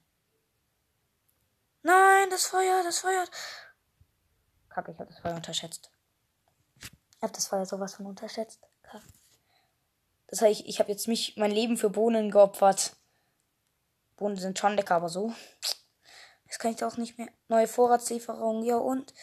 Nein, 1.84 2.30
das 2.30 2.46
Feuer, 2.46 2.82
das 2.84 3.00
Feuer. 3.00 3.26
Kacke, 4.70 4.92
ich 4.92 5.00
habe 5.00 5.10
das 5.10 5.20
Feuer 5.20 5.36
unterschätzt. 5.36 5.92
Ich 6.80 7.22
habe 7.22 7.34
das 7.34 7.48
Feuer 7.48 7.66
sowas 7.66 7.96
von 7.96 8.06
unterschätzt. 8.06 8.62
Kacke. 8.82 9.04
Das 10.28 10.42
heißt, 10.42 10.62
ich, 10.62 10.68
ich 10.68 10.80
habe 10.80 10.90
jetzt 10.92 11.08
mich 11.08 11.38
mein 11.38 11.52
Leben 11.52 11.78
für 11.78 11.90
Bohnen 11.90 12.32
geopfert. 12.32 12.96
Bohnen 14.16 14.38
sind 14.38 14.58
schon 14.58 14.76
lecker, 14.76 14.96
aber 14.96 15.10
so. 15.10 15.34
Jetzt 16.46 16.60
kann 16.60 16.74
ich 16.74 16.84
auch 16.84 16.98
nicht 16.98 17.18
mehr. 17.18 17.30
Neue 17.50 17.68
Vorratslieferung, 17.68 18.64
ja 18.64 18.78
und. 18.78 19.14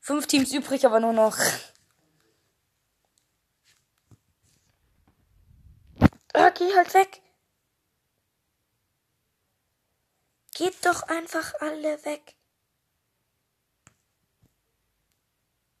Fünf 0.00 0.26
Teams 0.26 0.52
übrig, 0.52 0.84
aber 0.84 1.00
nur 1.00 1.12
noch. 1.12 1.38
Geh 6.54 6.72
halt 6.76 6.94
weg. 6.94 7.23
Geht 10.54 10.86
doch 10.86 11.02
einfach 11.02 11.52
alle 11.60 12.04
weg. 12.04 12.36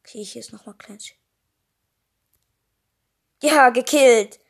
Okay, 0.00 0.24
hier 0.24 0.40
ist 0.40 0.52
nochmal 0.52 0.74
klein. 0.74 0.98
Ja, 3.40 3.70
gekillt. 3.70 4.40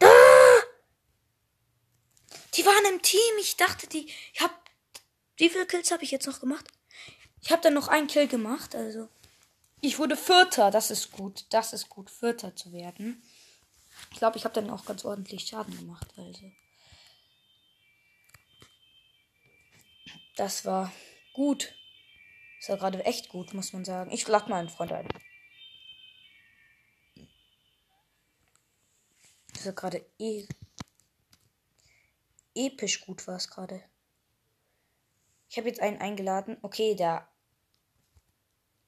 Ah! 0.00 0.62
Die 2.54 2.64
waren 2.66 2.94
im 2.94 3.02
Team. 3.02 3.20
Ich 3.38 3.56
dachte, 3.56 3.86
die. 3.86 4.06
Ich 4.34 4.40
hab. 4.40 4.50
Wie 5.36 5.48
viele 5.48 5.66
Kills 5.66 5.90
habe 5.92 6.02
ich 6.02 6.10
jetzt 6.10 6.26
noch 6.26 6.40
gemacht? 6.40 6.66
Ich 7.42 7.52
habe 7.52 7.62
dann 7.62 7.74
noch 7.74 7.88
einen 7.88 8.08
Kill 8.08 8.26
gemacht. 8.26 8.74
Also. 8.74 9.08
Ich 9.80 9.98
wurde 9.98 10.16
Vierter. 10.16 10.72
Das 10.72 10.90
ist 10.90 11.12
gut. 11.12 11.46
Das 11.50 11.72
ist 11.72 11.88
gut, 11.88 12.10
Vierter 12.10 12.56
zu 12.56 12.72
werden. 12.72 13.22
Ich 14.10 14.18
glaube, 14.18 14.36
ich 14.38 14.44
habe 14.44 14.54
dann 14.54 14.70
auch 14.70 14.84
ganz 14.84 15.04
ordentlich 15.04 15.46
Schaden 15.46 15.76
gemacht. 15.76 16.12
Also. 16.16 16.50
Das 20.36 20.64
war 20.64 20.92
gut. 21.32 21.74
Ist 22.58 22.68
ja 22.68 22.76
gerade 22.76 23.04
echt 23.04 23.28
gut, 23.28 23.54
muss 23.54 23.72
man 23.72 23.84
sagen. 23.84 24.10
Ich 24.10 24.26
lade 24.26 24.48
mal 24.50 24.58
einen 24.58 24.68
Freund 24.68 24.92
ein. 24.92 25.08
Ist 29.54 29.64
ja 29.66 29.72
gerade 29.72 30.04
eh 30.18 30.46
episch 32.54 33.02
gut 33.02 33.26
war 33.26 33.36
es 33.36 33.48
gerade. 33.48 33.82
Ich 35.48 35.56
habe 35.58 35.68
jetzt 35.68 35.80
einen 35.80 36.00
eingeladen. 36.00 36.56
Okay, 36.62 36.94
der 36.94 37.28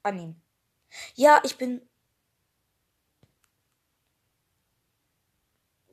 annehmen. 0.02 0.42
Ja, 1.14 1.40
ich 1.44 1.56
bin 1.56 1.87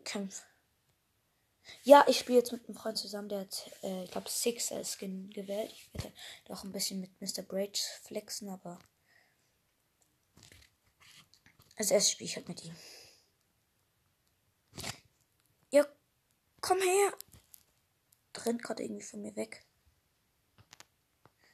Kämpf. 0.05 0.45
Ja, 1.83 2.05
ich 2.07 2.19
spiele 2.19 2.38
jetzt 2.38 2.51
mit 2.51 2.65
einem 2.67 2.77
Freund 2.77 2.97
zusammen, 2.97 3.29
der 3.29 3.41
hat, 3.41 3.71
äh, 3.83 4.03
ich 4.03 4.12
glaube, 4.12 4.29
Six 4.29 4.71
als 4.71 4.97
Skin 4.97 5.29
gewählt. 5.31 5.71
Ich 5.71 5.93
werde 5.93 6.13
doch 6.45 6.63
ein 6.63 6.71
bisschen 6.71 7.01
mit 7.01 7.19
Mr. 7.19 7.41
Braid 7.41 7.77
flexen, 8.03 8.50
aber 8.50 8.79
als 11.75 11.91
erstes 11.91 12.12
spiele 12.12 12.29
ich 12.29 12.35
halt 12.35 12.47
mit 12.47 12.63
ihm. 12.63 12.75
Ja, 15.71 15.85
komm 16.62 16.79
her. 16.79 17.13
Rennt 18.38 18.63
gerade 18.63 18.83
irgendwie 18.83 19.03
von 19.03 19.21
mir 19.21 19.35
weg. 19.35 19.65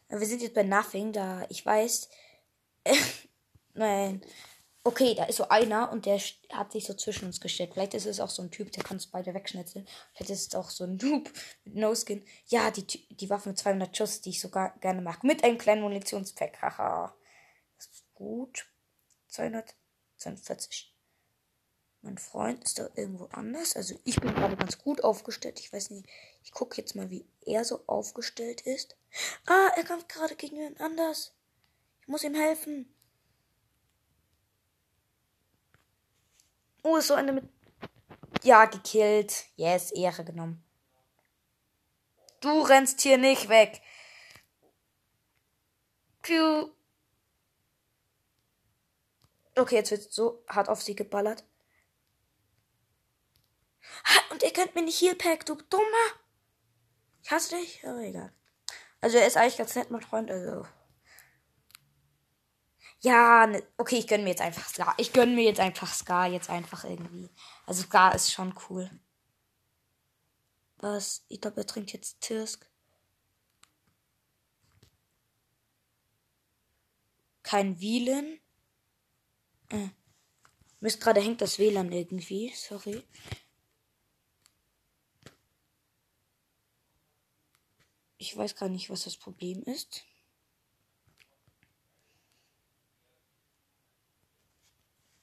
Wir 0.09 0.27
sind 0.27 0.41
jetzt 0.41 0.55
bei 0.55 0.63
Nothing, 0.63 1.13
da 1.13 1.45
ich 1.49 1.65
weiß. 1.65 2.09
nein. 3.73 4.21
Okay, 4.83 5.13
da 5.13 5.25
ist 5.25 5.35
so 5.35 5.47
einer 5.49 5.91
und 5.91 6.07
der 6.07 6.19
hat 6.53 6.71
sich 6.71 6.85
so 6.85 6.95
zwischen 6.95 7.25
uns 7.25 7.39
gestellt. 7.39 7.71
Vielleicht 7.73 7.93
ist 7.93 8.07
es 8.07 8.19
auch 8.19 8.31
so 8.31 8.41
ein 8.41 8.49
Typ, 8.49 8.71
der 8.71 8.83
kann 8.83 8.97
uns 8.97 9.05
beide 9.05 9.33
wegschnitzeln. 9.35 9.87
Vielleicht 10.13 10.31
ist 10.31 10.47
es 10.47 10.55
auch 10.55 10.71
so 10.71 10.85
ein 10.85 10.97
Noob 11.01 11.29
mit 11.65 11.75
No-Skin. 11.75 12.25
Ja, 12.47 12.71
die, 12.71 12.85
die 12.85 13.29
Waffe 13.29 13.49
mit 13.49 13.59
200 13.59 13.95
Schuss, 13.95 14.21
die 14.21 14.31
ich 14.31 14.41
sogar 14.41 14.75
gerne 14.79 15.01
mag. 15.01 15.23
Mit 15.23 15.43
einem 15.43 15.59
kleinen 15.59 15.83
Munitionspack. 15.83 16.61
Haha. 16.63 17.15
Das 17.77 17.87
ist 17.87 18.05
gut. 18.15 18.65
242. 19.27 20.91
Mein 22.01 22.17
Freund 22.17 22.63
ist 22.63 22.79
da 22.79 22.89
irgendwo 22.95 23.25
anders. 23.25 23.75
Also 23.75 23.99
ich 24.03 24.19
bin 24.19 24.33
gerade 24.33 24.57
ganz 24.57 24.79
gut 24.79 25.03
aufgestellt. 25.03 25.59
Ich 25.59 25.71
weiß 25.71 25.91
nicht. 25.91 26.09
Ich 26.43 26.51
gucke 26.51 26.77
jetzt 26.77 26.95
mal, 26.95 27.11
wie 27.11 27.27
er 27.45 27.63
so 27.63 27.83
aufgestellt 27.85 28.61
ist. 28.61 28.97
Ah, 29.45 29.69
er 29.75 29.83
kämpft 29.83 30.09
gerade 30.09 30.35
gegen 30.35 30.55
jemand 30.55 30.81
anders. 30.81 31.33
Ich 32.01 32.07
muss 32.07 32.23
ihm 32.23 32.33
helfen. 32.33 32.91
Oh, 36.83 36.97
ist 36.97 37.07
so 37.07 37.13
eine 37.13 37.31
mit. 37.31 37.45
Ja, 38.43 38.65
gekillt. 38.65 39.45
Yes, 39.55 39.91
Ehre 39.91 40.23
genommen. 40.23 40.63
Du 42.39 42.61
rennst 42.61 43.01
hier 43.01 43.17
nicht 43.17 43.49
weg. 43.49 43.81
Piu. 46.21 46.71
Okay, 49.55 49.75
jetzt 49.75 49.91
wird 49.91 50.11
so 50.11 50.43
hart 50.47 50.69
auf 50.69 50.81
sie 50.81 50.95
geballert. 50.95 51.43
Und 54.31 54.43
er 54.43 54.51
kennt 54.51 54.75
mir 54.75 54.81
nicht 54.81 55.01
Healpack, 55.01 55.45
du 55.45 55.55
Dummer. 55.55 55.83
Ich 57.23 57.31
hasse 57.31 57.55
dich, 57.57 57.85
aber 57.85 57.99
egal. 57.99 58.33
Also 59.01 59.17
er 59.17 59.27
ist 59.27 59.37
eigentlich 59.37 59.57
ganz 59.57 59.75
nett, 59.75 59.91
mein 59.91 60.01
Freund, 60.01 60.31
also. 60.31 60.65
Ja, 63.03 63.47
ne, 63.47 63.63
okay, 63.77 63.97
ich 63.97 64.07
gönn 64.07 64.23
mir 64.23 64.29
jetzt 64.29 64.41
einfach 64.41 64.67
Scar. 64.69 64.93
Ich 64.97 65.11
gönn 65.13 65.35
mir 65.35 65.43
jetzt 65.43 65.59
einfach 65.59 65.91
Scar 65.93 66.27
jetzt 66.27 66.49
einfach 66.49 66.83
irgendwie. 66.83 67.29
Also 67.65 67.83
Scar 67.83 68.13
ist 68.15 68.31
schon 68.31 68.53
cool. 68.69 68.89
Was? 70.77 71.25
Ich 71.27 71.41
glaube, 71.41 71.61
er 71.61 71.67
trinkt 71.67 71.93
jetzt 71.93 72.21
Tirsk. 72.21 72.69
Kein 77.43 77.79
WLAN. 77.79 78.39
Äh. 79.69 79.89
Mist, 80.79 81.01
gerade 81.01 81.21
hängt 81.21 81.41
das 81.41 81.59
WLAN 81.59 81.91
irgendwie. 81.91 82.53
Sorry. 82.55 83.03
Ich 88.17 88.37
weiß 88.37 88.55
gar 88.55 88.69
nicht, 88.69 88.89
was 88.91 89.03
das 89.05 89.17
Problem 89.17 89.63
ist. 89.63 90.03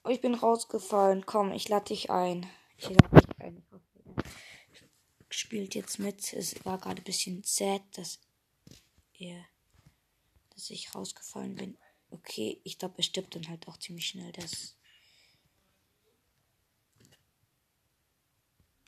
Oh, 0.09 0.11
ich 0.11 0.23
bin 0.23 0.35
rausgefallen. 0.35 1.27
Komm, 1.27 1.53
ich 1.53 1.69
lade 1.69 1.85
dich 1.85 2.11
ein. 2.11 2.49
Ich 2.79 2.89
lade 2.89 3.09
dich 3.13 3.41
ein. 3.41 3.63
Spielt 5.29 5.75
jetzt 5.75 5.99
mit. 5.99 6.33
Es 6.33 6.65
war 6.65 6.79
gerade 6.79 7.03
ein 7.03 7.05
bisschen 7.05 7.43
sad, 7.45 7.83
dass 7.93 8.19
er, 9.19 9.45
dass 10.55 10.71
ich 10.71 10.95
rausgefallen 10.95 11.57
bin. 11.57 11.77
Okay, 12.11 12.59
ich 12.65 12.79
glaube, 12.79 12.95
er 12.97 13.03
stirbt 13.03 13.35
dann 13.35 13.49
halt 13.51 13.69
auch 13.69 13.77
ziemlich 13.77 14.07
schnell. 14.07 14.33
Das. 14.33 14.79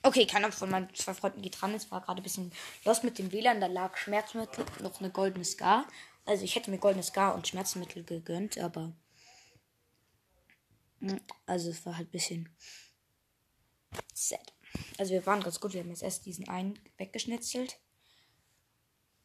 Okay, 0.03 0.25
keiner 0.25 0.51
von 0.53 0.71
meinen 0.71 0.95
zwei 0.95 1.13
Freunden 1.13 1.43
geht 1.43 1.61
dran. 1.61 1.75
Es 1.75 1.91
war 1.91 2.01
gerade 2.01 2.23
ein 2.23 2.25
bisschen 2.25 2.51
los 2.87 3.03
mit 3.03 3.19
dem 3.19 3.31
WLAN. 3.31 3.61
Da 3.61 3.67
lag 3.67 3.95
Schmerzmittel 3.99 4.65
noch 4.81 5.01
eine 5.01 5.11
goldene 5.11 5.45
Scar. 5.45 5.87
Also 6.25 6.45
ich 6.45 6.57
hätte 6.57 6.71
mir 6.71 6.79
goldene 6.79 7.03
Scar 7.03 7.35
und 7.35 7.47
Schmerzmittel 7.47 8.05
gegönnt, 8.05 8.57
aber 8.57 8.95
also 11.47 11.71
es 11.71 11.85
war 11.87 11.97
halt 11.97 12.09
ein 12.09 12.13
bisschen 12.13 12.49
sad. 14.15 14.53
Also 14.99 15.13
wir 15.13 15.27
waren 15.27 15.43
ganz 15.43 15.61
gut. 15.61 15.73
Wir 15.73 15.81
haben 15.81 15.91
jetzt 15.91 16.03
erst 16.03 16.27
diesen 16.27 16.49
einen 16.49 16.79
weggeschnitzelt. 16.99 17.79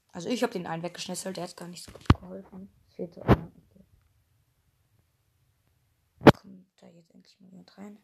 Also 0.08 0.30
ich 0.30 0.44
habe 0.44 0.54
den 0.54 0.68
einen 0.68 0.84
weggeschnitzelt. 0.84 1.38
Der 1.38 1.44
hat 1.44 1.58
gar 1.58 1.68
nicht 1.68 1.84
so 1.84 1.92
gut 1.92 2.08
geholfen. 2.08 2.70
Fehlt 2.96 3.14
so 3.14 3.22
einer. 3.22 3.52
Kommt 6.34 6.68
da 6.78 6.88
jetzt 6.88 7.14
endlich 7.14 7.40
mal 7.40 7.50
jemand 7.50 7.78
rein? 7.78 8.00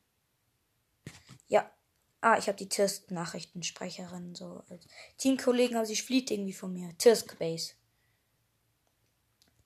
Ja. 1.47 1.71
Ah, 2.23 2.37
ich 2.37 2.47
habe 2.47 2.57
die 2.57 2.69
Tirsk-Nachrichtensprecherin 2.69 4.35
so 4.35 4.63
als 4.69 4.87
Teamkollegen, 5.17 5.75
aber 5.75 5.87
sie 5.87 5.95
flieht 5.95 6.29
irgendwie 6.29 6.53
von 6.53 6.71
mir. 6.71 6.95
Tirsk 6.99 7.39
Base. 7.39 7.73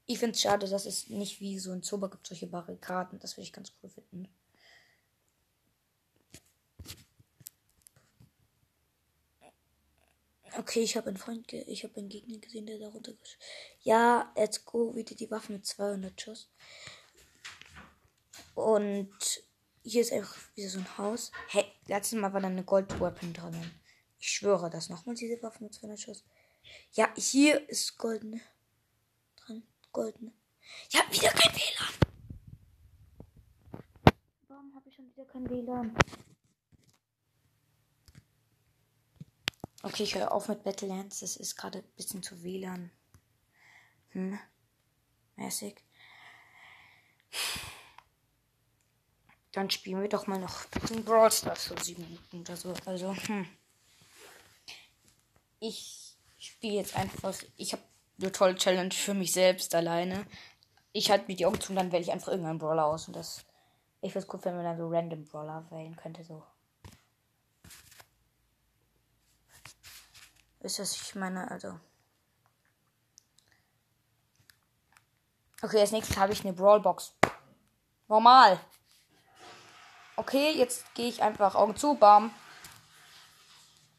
Ich 0.08 0.20
finde 0.20 0.36
es 0.36 0.42
schade, 0.42 0.70
dass 0.70 0.86
es 0.86 1.10
nicht 1.10 1.40
wie 1.40 1.58
so 1.58 1.72
ein 1.72 1.82
Zauber 1.82 2.10
gibt, 2.10 2.28
solche 2.28 2.48
Barrikaden. 2.48 3.20
Das 3.20 3.38
würde 3.38 3.46
ich 3.46 3.54
ganz 3.54 3.72
cool 3.82 3.90
finden. 3.90 4.30
Okay, 10.58 10.82
ich 10.82 10.96
habe 10.96 11.08
einen 11.08 11.18
Freund, 11.18 11.52
ich 11.52 11.84
habe 11.84 11.98
einen 11.98 12.08
Gegner 12.08 12.38
gesehen, 12.38 12.66
der 12.66 12.80
da 12.80 12.88
runtergeschossen 12.88 13.40
Ja, 13.82 14.32
let's 14.38 14.64
go, 14.64 14.96
wieder 14.96 15.14
die 15.14 15.30
Waffe 15.30 15.52
mit 15.52 15.66
200 15.66 16.22
Schuss. 16.22 16.50
Und 18.54 19.44
hier 19.84 20.02
ist 20.02 20.14
einfach 20.14 20.38
wieder 20.56 20.70
so 20.70 20.80
ein 20.80 20.98
Haus. 20.98 21.32
Hey, 21.50 21.66
letztes 21.88 22.18
Mal 22.18 22.32
war 22.32 22.40
da 22.40 22.48
eine 22.48 22.64
Gold-Weapon 22.64 23.34
drin. 23.34 23.72
Ich 24.18 24.30
schwöre, 24.30 24.70
das 24.70 24.88
nochmal 24.88 25.16
diese 25.16 25.42
Waffe 25.44 25.64
mit 25.64 25.74
200 25.74 26.00
Schuss. 26.00 26.24
Ja, 26.94 27.14
hier 27.18 27.68
ist 27.70 27.98
goldene 27.98 28.40
goldene. 29.96 30.34
Ich 30.90 31.00
habe 31.00 31.12
wieder 31.14 31.30
kein 31.30 31.56
WLAN. 31.56 31.94
Warum 34.50 34.76
habe 34.76 34.90
ich 34.90 34.96
schon 34.96 35.08
wieder 35.08 35.26
kein 35.26 35.50
WLAN? 35.50 35.98
Okay, 39.84 40.04
ich 40.04 40.16
höre 40.16 40.34
auf 40.34 40.50
mit 40.50 40.64
Battlelands. 40.64 41.22
Das 41.22 41.38
ist 41.38 41.56
gerade 41.56 41.80
ein 41.80 41.92
bisschen 41.96 42.22
zu 42.22 42.44
WLAN. 42.44 42.92
Hm. 44.10 44.38
Mäßig. 45.38 45.82
Dann 49.54 49.70
spielen 49.70 50.02
wir 50.02 50.10
doch 50.10 50.28
mal 50.28 50.40
noch 50.40 50.66
ein 50.66 50.82
bisschen 50.82 51.06
Brawl 51.06 51.32
Stars 51.32 51.66
so 51.66 51.78
sieben 51.78 52.04
Minuten 52.04 52.42
oder 52.42 52.58
so. 52.58 52.74
Also, 52.86 53.16
hm. 53.16 53.48
Ich 55.60 56.18
spiele 56.38 56.74
jetzt 56.74 56.98
einfach. 56.98 57.34
Ich 57.56 57.72
habe 57.72 57.84
eine 58.20 58.32
tolle 58.32 58.56
Challenge 58.56 58.94
für 58.94 59.14
mich 59.14 59.34
selbst 59.34 59.76
alleine. 59.76 60.26
Ich 60.92 61.12
halte 61.12 61.28
mir 61.28 61.36
die 61.36 61.46
Augen 61.46 61.60
zu 61.60 61.72
und 61.72 61.76
dann 61.76 61.92
wähle 61.92 62.04
ich 62.04 62.12
einfach 62.12 62.30
irgendeinen 62.30 62.60
Brawler 62.60 62.86
aus. 62.86 63.08
Und 63.08 63.16
das. 63.16 63.46
Ich 64.02 64.16
es 64.16 64.28
gut, 64.28 64.46
wenn 64.46 64.56
man 64.56 64.64
dann 64.64 64.78
so 64.78 64.88
random 64.88 65.26
Brawler 65.26 65.66
wählen 65.72 65.96
könnte. 65.96 66.24
So. 66.24 66.44
Ist 70.62 70.80
das, 70.80 70.96
ich 70.96 71.16
meine, 71.16 71.50
also. 71.52 71.80
Okay, 75.62 75.80
als 75.80 75.92
nächstes 75.92 76.18
habe 76.18 76.34
ich 76.34 76.44
eine 76.44 76.54
Brawlbox. 76.54 77.14
Normal. 78.08 78.60
Okay, 80.16 80.52
jetzt 80.52 80.94
gehe 80.94 81.10
ich 81.10 81.22
einfach 81.22 81.56
Augen 81.56 81.76
zu, 81.76 81.96
bam. 81.96 82.32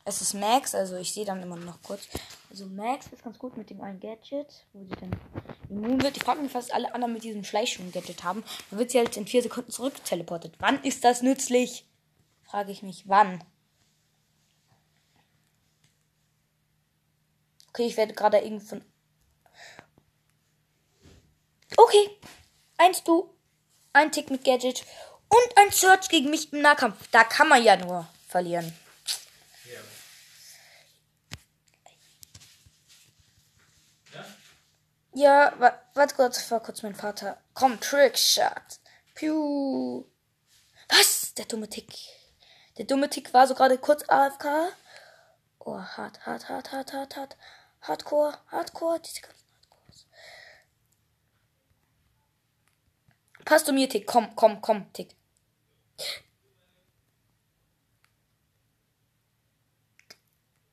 Es 0.04 0.22
ist 0.22 0.34
Max, 0.34 0.74
also 0.74 0.96
ich 0.96 1.12
sehe 1.12 1.24
dann 1.24 1.42
immer 1.42 1.56
noch 1.56 1.82
kurz. 1.82 2.08
Also 2.50 2.66
Max 2.66 3.08
ist 3.08 3.24
ganz 3.24 3.38
gut 3.38 3.56
mit 3.56 3.70
dem 3.70 3.80
einen 3.80 4.00
Gadget, 4.00 4.66
wo 4.72 4.84
sie 4.84 4.94
dann 5.00 5.10
immun 5.68 6.02
wird. 6.02 6.16
Ich 6.16 6.24
frage 6.24 6.40
mich, 6.40 6.54
was 6.54 6.70
alle 6.70 6.94
anderen 6.94 7.12
mit 7.12 7.24
diesem 7.24 7.44
Schleichschuhen-Gadget 7.44 8.24
haben. 8.24 8.44
Dann 8.70 8.78
wird 8.78 8.90
sie 8.90 8.98
halt 8.98 9.16
in 9.16 9.26
vier 9.26 9.42
Sekunden 9.42 9.70
zurück 9.70 10.02
teleportet. 10.04 10.54
Wann 10.58 10.82
ist 10.82 11.04
das 11.04 11.22
nützlich? 11.22 11.86
Frage 12.44 12.72
ich 12.72 12.82
mich, 12.82 13.08
wann? 13.08 13.42
Okay, 17.70 17.86
ich 17.86 17.96
werde 17.96 18.14
gerade 18.14 18.38
irgendwie 18.38 18.66
von. 18.66 18.84
Okay. 21.76 22.10
Eins 22.78 23.02
du, 23.04 23.34
ein 23.92 24.12
Tick 24.12 24.30
mit 24.30 24.44
Gadget 24.44 24.84
und 25.28 25.58
ein 25.58 25.70
Search 25.72 26.08
gegen 26.08 26.30
mich 26.30 26.52
im 26.52 26.60
Nahkampf. 26.60 27.08
Da 27.10 27.24
kann 27.24 27.48
man 27.48 27.62
ja 27.62 27.76
nur 27.76 28.06
verlieren. 28.28 28.72
Ja, 35.16 35.54
wa 35.58 35.72
warte 35.94 36.14
kurz, 36.14 36.50
war 36.50 36.60
kurz 36.60 36.82
mein 36.82 36.94
Vater. 36.94 37.38
Komm, 37.54 37.80
Trickshot. 37.80 38.80
Piu. 39.14 40.04
Was? 40.90 41.32
Der 41.32 41.46
dumme 41.46 41.70
Tick. 41.70 41.90
Der 42.76 42.84
dumme 42.84 43.08
Tick 43.08 43.32
war 43.32 43.46
so 43.46 43.54
gerade 43.54 43.78
kurz 43.78 44.04
AFK. 44.08 44.44
Oh, 45.60 45.78
hart, 45.78 46.26
hart, 46.26 46.50
hart, 46.50 46.70
hart, 46.70 46.92
hart, 46.92 47.16
hart. 47.16 47.36
Hardcore, 47.80 48.36
Hardcore, 48.48 49.00
diese 49.00 49.22
ganzen 49.22 49.46
Hardcores. 49.54 50.06
Passt 53.46 53.68
du 53.68 53.72
mir, 53.72 53.88
Tick. 53.88 54.06
Komm, 54.06 54.36
komm, 54.36 54.60
komm, 54.60 54.92
Tick. 54.92 55.16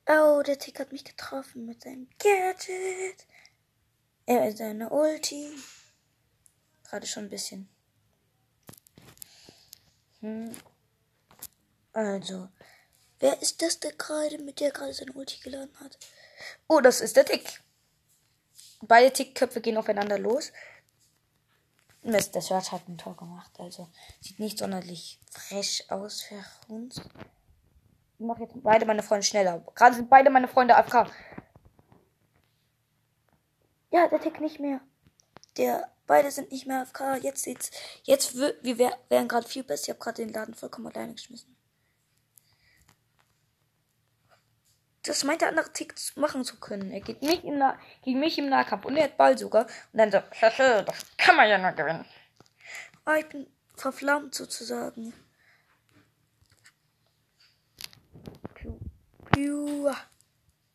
Oh, 0.06 0.42
der 0.42 0.58
Tick 0.58 0.80
hat 0.80 0.92
mich 0.92 1.04
getroffen 1.04 1.64
mit 1.64 1.80
seinem 1.80 2.10
Gadget. 2.18 3.26
Er 4.26 4.48
ist 4.48 4.60
eine 4.60 4.88
Ulti. 4.88 5.50
Gerade 6.84 7.06
schon 7.06 7.24
ein 7.24 7.30
bisschen. 7.30 7.68
Hm. 10.20 10.56
Also, 11.92 12.48
wer 13.20 13.40
ist 13.42 13.60
das 13.60 13.80
der 13.80 13.92
gerade, 13.92 14.38
mit 14.38 14.60
der 14.60 14.70
gerade 14.70 14.94
seine 14.94 15.12
Ulti 15.12 15.40
geladen 15.40 15.78
hat? 15.80 15.98
Oh, 16.68 16.80
das 16.80 17.00
ist 17.00 17.16
der 17.16 17.26
Tick. 17.26 17.62
Beide 18.80 19.12
Tickköpfe 19.12 19.60
gehen 19.60 19.76
aufeinander 19.76 20.18
los. 20.18 20.52
Mist, 22.02 22.34
der 22.34 22.42
Search 22.42 22.72
hat 22.72 22.88
ein 22.88 22.98
Tor 22.98 23.16
gemacht. 23.16 23.52
Also 23.58 23.88
sieht 24.20 24.38
nicht 24.38 24.58
sonderlich 24.58 25.20
fresh 25.30 25.84
aus 25.88 26.22
für 26.22 26.44
uns. 26.68 27.00
Ich 28.18 28.26
mache 28.26 28.42
jetzt 28.42 28.62
beide 28.62 28.86
meine 28.86 29.02
Freunde 29.02 29.24
schneller. 29.24 29.64
Gerade 29.74 29.96
sind 29.96 30.10
beide 30.10 30.30
meine 30.30 30.48
Freunde 30.48 30.76
AFK. 30.76 31.10
Ja, 33.94 34.08
der 34.08 34.20
Tick 34.20 34.40
nicht 34.40 34.58
mehr. 34.58 34.80
Der, 35.56 35.88
beide 36.08 36.28
sind 36.32 36.50
nicht 36.50 36.66
mehr 36.66 36.80
AFK. 36.80 37.22
Jetzt 37.22 37.44
sieht's, 37.44 37.70
jetzt, 38.02 38.36
wir 38.36 38.92
wären 39.08 39.28
gerade 39.28 39.46
viel 39.46 39.62
besser. 39.62 39.84
Ich 39.84 39.88
habe 39.90 40.00
gerade 40.00 40.24
den 40.24 40.32
Laden 40.32 40.54
vollkommen 40.54 40.88
alleine 40.88 41.14
geschmissen. 41.14 41.54
das 45.04 45.22
meint 45.22 45.42
der 45.42 45.50
andere 45.50 45.72
Tick 45.72 45.94
machen 46.16 46.44
zu 46.44 46.58
können. 46.58 46.90
Er 46.90 47.02
geht 47.02 47.22
nicht 47.22 47.44
im 47.44 47.62
gegen 48.02 48.18
mich 48.18 48.36
im 48.38 48.48
Nahkampf 48.48 48.84
und 48.86 48.96
er 48.96 49.04
hat 49.04 49.16
Ball 49.16 49.38
sogar. 49.38 49.66
Und 49.92 49.98
dann 49.98 50.10
so, 50.10 50.18
das 50.40 50.96
kann 51.16 51.36
man 51.36 51.48
ja 51.48 51.58
nur 51.58 51.70
gewinnen. 51.70 52.04
Ah, 53.04 53.16
ich 53.16 53.28
bin 53.28 53.46
verflammt 53.76 54.34
sozusagen. 54.34 55.12
Piu, 58.54 58.80
piu. 59.30 59.92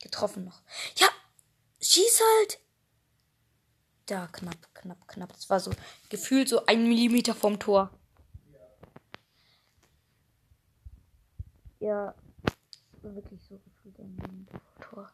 Getroffen 0.02 0.46
noch. 0.46 0.62
Ja, 0.96 1.08
schieß 1.82 2.22
halt. 2.22 2.60
Da, 4.10 4.26
knapp, 4.26 4.74
knapp, 4.74 5.08
knapp. 5.08 5.34
Das 5.34 5.52
war 5.52 5.60
so 5.60 5.72
gefühlt 6.10 6.50
so 6.50 6.66
ein 6.66 6.88
Millimeter 6.88 7.36
vom 7.36 7.60
Tor. 7.60 7.92
Ja, 11.80 12.16
wirklich 13.04 13.40
so 13.44 13.60
gefühlt 13.60 14.00
ein 14.00 14.16
Millimeter 14.16 14.60
vom 14.60 14.82
Tor. 14.82 15.12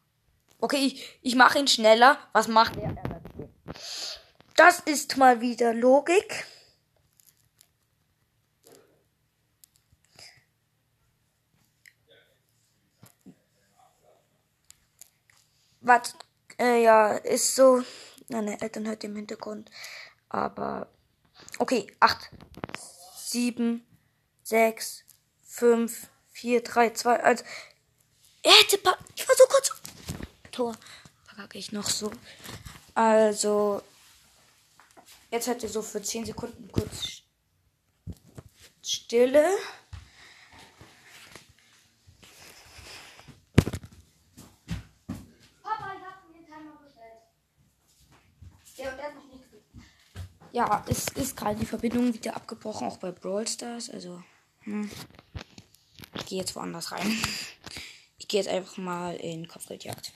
Okay, 0.61 0.77
ich, 0.77 1.19
ich 1.21 1.35
mache 1.35 1.59
ihn 1.59 1.67
schneller. 1.67 2.17
Was 2.31 2.47
macht 2.47 2.77
er? 2.77 2.95
Das 4.55 4.79
ist 4.79 5.17
mal 5.17 5.41
wieder 5.41 5.73
Logik. 5.73 6.45
Was, 15.81 16.15
äh, 16.57 16.81
ja, 16.81 17.11
ist 17.11 17.55
so. 17.57 17.83
Meine 18.29 18.61
Eltern 18.61 18.87
hört 18.87 19.03
im 19.03 19.15
Hintergrund. 19.15 19.69
Aber. 20.29 20.87
Okay, 21.59 21.87
8, 21.99 22.29
7, 23.17 23.85
6, 24.43 25.03
5, 25.43 26.09
4, 26.31 26.63
3, 26.63 26.89
2, 26.91 27.23
1. 27.23 27.43
Er 28.43 28.51
hätte. 28.51 28.77
Ich 29.15 29.27
war 29.27 29.35
so 29.35 29.43
kurz. 29.49 29.73
Tor. 30.51 30.75
Verkacke 31.25 31.57
ich 31.57 31.71
noch 31.71 31.89
so. 31.89 32.11
Also. 32.93 33.81
Jetzt 35.31 35.47
er 35.47 35.69
so 35.69 35.81
für 35.81 36.01
10 36.01 36.25
Sekunden 36.25 36.71
kurz 36.71 37.23
Stille. 38.81 39.49
Ja, 50.55 50.85
es 50.87 51.09
ist 51.09 51.35
gerade 51.35 51.59
die 51.59 51.65
Verbindung 51.65 52.13
wieder 52.13 52.33
abgebrochen, 52.33 52.87
auch 52.87 52.95
bei 52.95 53.11
Brawl 53.11 53.45
Stars. 53.45 53.89
Also, 53.89 54.23
hm. 54.61 54.89
ich 56.13 56.25
gehe 56.27 56.39
jetzt 56.39 56.55
woanders 56.55 56.93
rein. 56.93 57.11
Ich 58.17 58.29
gehe 58.29 58.39
jetzt 58.39 58.49
einfach 58.49 58.77
mal 58.77 59.15
in 59.17 59.47
Kopfgeldjagd. 59.47 60.13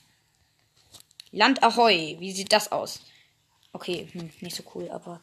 Land 1.31 1.61
Ahoi, 1.61 2.15
wie 2.19 2.31
sieht 2.31 2.51
das 2.51 2.71
aus? 2.71 3.01
Okay, 3.71 4.07
hm, 4.13 4.31
nicht 4.39 4.55
so 4.55 4.63
cool, 4.73 4.89
aber 4.89 5.21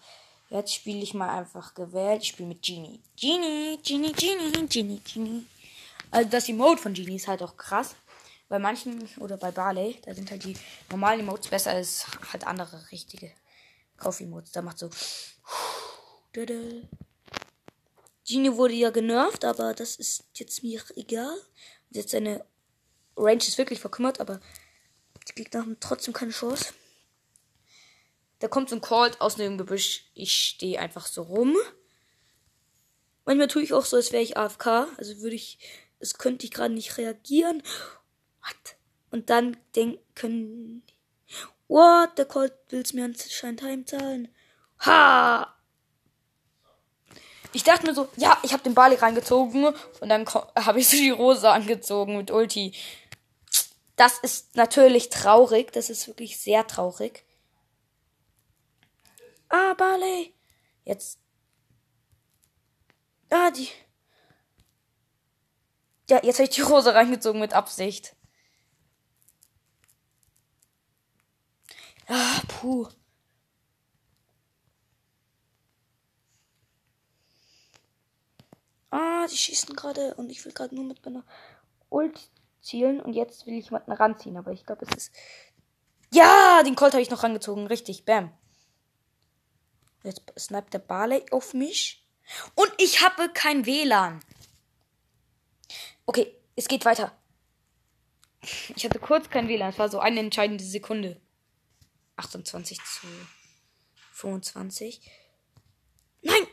jetzt 0.51 0.73
spiele 0.73 1.03
ich 1.03 1.13
mal 1.13 1.37
einfach 1.37 1.75
gewählt. 1.75 2.23
Ich 2.23 2.29
spiele 2.29 2.51
mit 2.51 2.63
Genie. 2.63 3.01
Genie, 3.17 3.79
Genie, 3.83 4.13
Genie, 4.13 4.69
Genie, 4.69 5.01
Genie. 5.01 5.47
Also 6.13 6.29
das 6.29 6.49
Emote 6.49 6.83
von 6.83 6.95
Genie 6.95 7.17
ist 7.17 7.27
halt 7.27 7.43
auch 7.43 7.57
krass. 7.57 7.97
Bei 8.49 8.61
manchen 8.61 9.09
oder 9.19 9.37
bei 9.37 9.51
Barley, 9.51 9.99
da 10.05 10.15
sind 10.15 10.31
halt 10.31 10.45
die 10.45 10.57
normalen 10.91 11.21
Emotes 11.21 11.49
besser 11.49 11.73
als 11.73 12.07
halt 12.33 12.47
andere 12.47 12.93
richtige 12.93 13.33
Kauf-Emotes. 13.97 14.53
Da 14.53 14.63
macht 14.63 14.79
so. 14.79 14.91
Genie 16.33 16.89
wurde 18.57 18.75
ja 18.75 18.91
genervt, 18.91 19.45
aber 19.45 19.73
das 19.73 19.97
ist 19.97 20.25
jetzt 20.35 20.63
mir 20.63 20.83
egal. 20.97 21.37
Jetzt 21.91 22.11
seine 22.11 22.45
Range 23.17 23.39
ist 23.39 23.59
wirklich 23.59 23.81
verkümmert, 23.81 24.21
aber 24.21 24.41
die 25.29 25.35
Gegner 25.35 25.61
haben 25.61 25.81
trotzdem 25.81 26.13
keine 26.13 26.33
Chance. 26.33 26.75
Da 28.39 28.49
kommt 28.49 28.69
so 28.69 28.77
ein 28.77 28.83
Colt 28.83 29.21
aus 29.21 29.37
dem 29.37 29.57
Gebüsch. 29.57 30.11
Ich 30.15 30.33
stehe 30.33 30.79
einfach 30.79 31.07
so 31.07 31.23
rum. 31.23 31.57
Manchmal 33.25 33.49
tue 33.49 33.63
ich 33.63 33.73
auch 33.73 33.85
so, 33.85 33.97
als 33.97 34.13
wäre 34.13 34.23
ich 34.23 34.37
AFK. 34.37 34.89
Also 34.99 35.21
würde 35.21 35.37
ich, 35.37 35.59
es 36.01 36.19
könnte 36.19 36.45
ich 36.45 36.53
gerade 36.53 36.75
nicht 36.75 36.99
reagieren. 36.99 37.63
What? 38.41 38.77
Und 39.11 39.31
dann 39.31 39.57
denken, 39.75 40.83
what? 41.69 42.17
Der 42.19 42.25
Colt 42.25 42.53
will 42.71 42.83
es 42.83 42.93
mir 42.93 43.05
anscheinend 43.05 43.63
heimzahlen. 43.63 44.29
Ha! 44.81 45.55
Ich 47.53 47.65
dachte 47.65 47.87
mir 47.87 47.95
so, 47.95 48.09
ja, 48.17 48.37
ich 48.43 48.53
habe 48.53 48.63
den 48.63 48.75
Bali 48.75 48.97
reingezogen 48.97 49.67
und 50.01 50.09
dann 50.09 50.27
habe 50.57 50.81
ich 50.81 50.89
so 50.89 50.97
die 50.97 51.11
Rose 51.11 51.49
angezogen 51.49 52.17
mit 52.19 52.31
Ulti. 52.31 52.75
Das 53.97 54.19
ist 54.19 54.57
natürlich 54.57 55.09
traurig. 55.09 55.73
Das 55.73 55.89
ist 55.89 56.07
wirklich 56.07 56.39
sehr 56.39 56.67
traurig. 56.67 57.25
Ah, 59.49 59.75
Barley. 59.75 60.35
Jetzt. 60.85 61.19
Ah, 63.31 63.51
die. 63.51 63.69
Ja, 66.11 66.23
jetzt 66.23 66.37
habe 66.39 66.49
ich 66.49 66.55
die 66.55 66.61
Rose 66.61 66.95
reingezogen 66.95 67.41
mit 67.41 67.55
Absicht. 67.55 68.16
Ah, 72.09 72.41
puh. 72.49 72.89
Ah, 78.91 79.27
die 79.27 79.37
schießen 79.37 79.75
gerade 79.75 80.15
und 80.15 80.31
ich 80.31 80.45
will 80.45 80.53
gerade 80.53 80.75
nur 80.75 80.85
mit 80.85 81.05
meiner 81.05 81.25
Ult 81.91 82.31
zielen 82.61 83.01
und 83.01 83.13
jetzt 83.13 83.47
will 83.47 83.55
ich 83.55 83.67
jemanden 83.67 83.93
ranziehen, 83.93 84.37
aber 84.37 84.53
ich 84.53 84.65
glaube, 84.65 84.87
es 84.89 84.97
ist. 84.97 85.13
Ja, 86.13 86.63
den 86.65 86.77
Colt 86.77 86.93
habe 86.93 87.03
ich 87.03 87.11
noch 87.11 87.23
rangezogen. 87.23 87.67
Richtig, 87.67 88.05
bam. 88.05 88.33
Jetzt 90.05 90.23
sniped 90.39 90.73
der 90.73 90.79
Barley 90.79 91.25
auf 91.33 91.53
mich. 91.53 92.07
Und 92.55 92.73
ich 92.79 93.03
habe 93.05 93.29
kein 93.29 93.67
WLAN. 93.67 94.21
Okay, 96.07 96.33
es 96.55 96.69
geht 96.69 96.85
weiter. 96.85 97.13
Ich 98.77 98.85
hatte 98.85 99.01
kurz 99.01 99.29
kein 99.29 99.49
WLAN. 99.49 99.71
Es 99.71 99.79
war 99.79 99.89
so 99.89 99.99
eine 99.99 100.21
entscheidende 100.21 100.65
Sekunde. 100.65 101.21
28 102.17 102.79
zu 102.79 103.07
25. 104.13 105.01
Nein! 106.23 106.47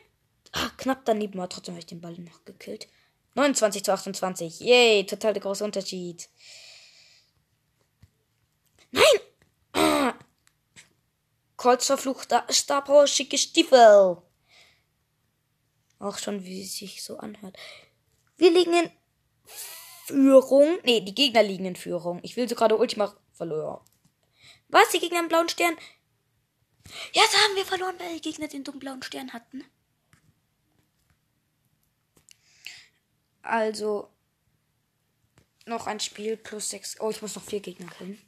Ach, 0.52 0.78
knapp 0.78 1.06
daneben 1.06 1.40
war. 1.40 1.50
Trotzdem 1.50 1.74
habe 1.74 1.80
ich 1.80 1.86
den 1.88 2.02
Ball 2.02 2.18
noch 2.18 2.46
gekillt. 2.46 2.88
29 3.36 3.84
zu 3.84 3.92
28. 3.92 4.60
Yay, 4.60 5.06
total 5.06 5.34
der 5.34 5.42
große 5.42 5.64
Colts 11.64 11.88
verfluchter 11.88 12.46
Star 12.52 12.84
Power 12.84 13.08
schicke 13.08 13.38
Stiefel. 13.38 14.18
Auch 15.98 16.18
schon, 16.18 16.44
wie 16.44 16.62
es 16.62 16.76
sich 16.76 17.02
so 17.02 17.18
anhört. 17.18 17.58
Wir 18.36 18.52
liegen 18.52 18.74
in 18.74 18.92
Führung. 20.06 20.80
Nee, 20.84 21.00
die 21.00 21.16
Gegner 21.16 21.42
liegen 21.42 21.64
in 21.64 21.78
Führung. 21.78 22.20
Ich 22.22 22.36
will 22.36 22.50
so 22.50 22.56
gerade 22.56 22.78
Ultima 22.78 23.16
verloren. 23.32 23.80
Was? 24.74 24.90
Die 24.90 25.00
Gegner 25.00 25.20
im 25.20 25.28
blauen 25.28 25.50
Stern? 25.50 25.78
Da 27.14 27.22
haben 27.22 27.56
wir 27.56 27.64
verloren, 27.64 27.96
weil 28.00 28.16
die 28.16 28.22
Gegner 28.22 28.48
den 28.48 28.64
dummen 28.64 28.80
blauen 28.80 29.04
Stern 29.04 29.32
hatten. 29.32 29.64
Also. 33.44 34.10
Noch 35.68 35.86
ein 35.86 36.00
Spiel 36.00 36.38
plus 36.38 36.72
sechs. 36.72 37.00
Oh, 37.00 37.12
ich 37.12 37.22
muss 37.22 37.36
noch 37.36 37.44
vier 37.44 37.60
Gegner 37.60 37.88
killen. 37.92 38.20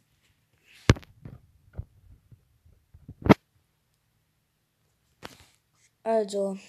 Also. 6.03 6.59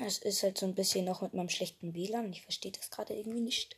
Es 0.00 0.18
ist 0.18 0.42
halt 0.42 0.56
so 0.56 0.64
ein 0.64 0.74
bisschen 0.74 1.04
noch 1.04 1.20
mit 1.20 1.34
meinem 1.34 1.50
schlechten 1.50 1.92
WLAN. 1.92 2.32
Ich 2.32 2.40
verstehe 2.40 2.72
das 2.72 2.90
gerade 2.90 3.12
irgendwie 3.12 3.42
nicht. 3.42 3.76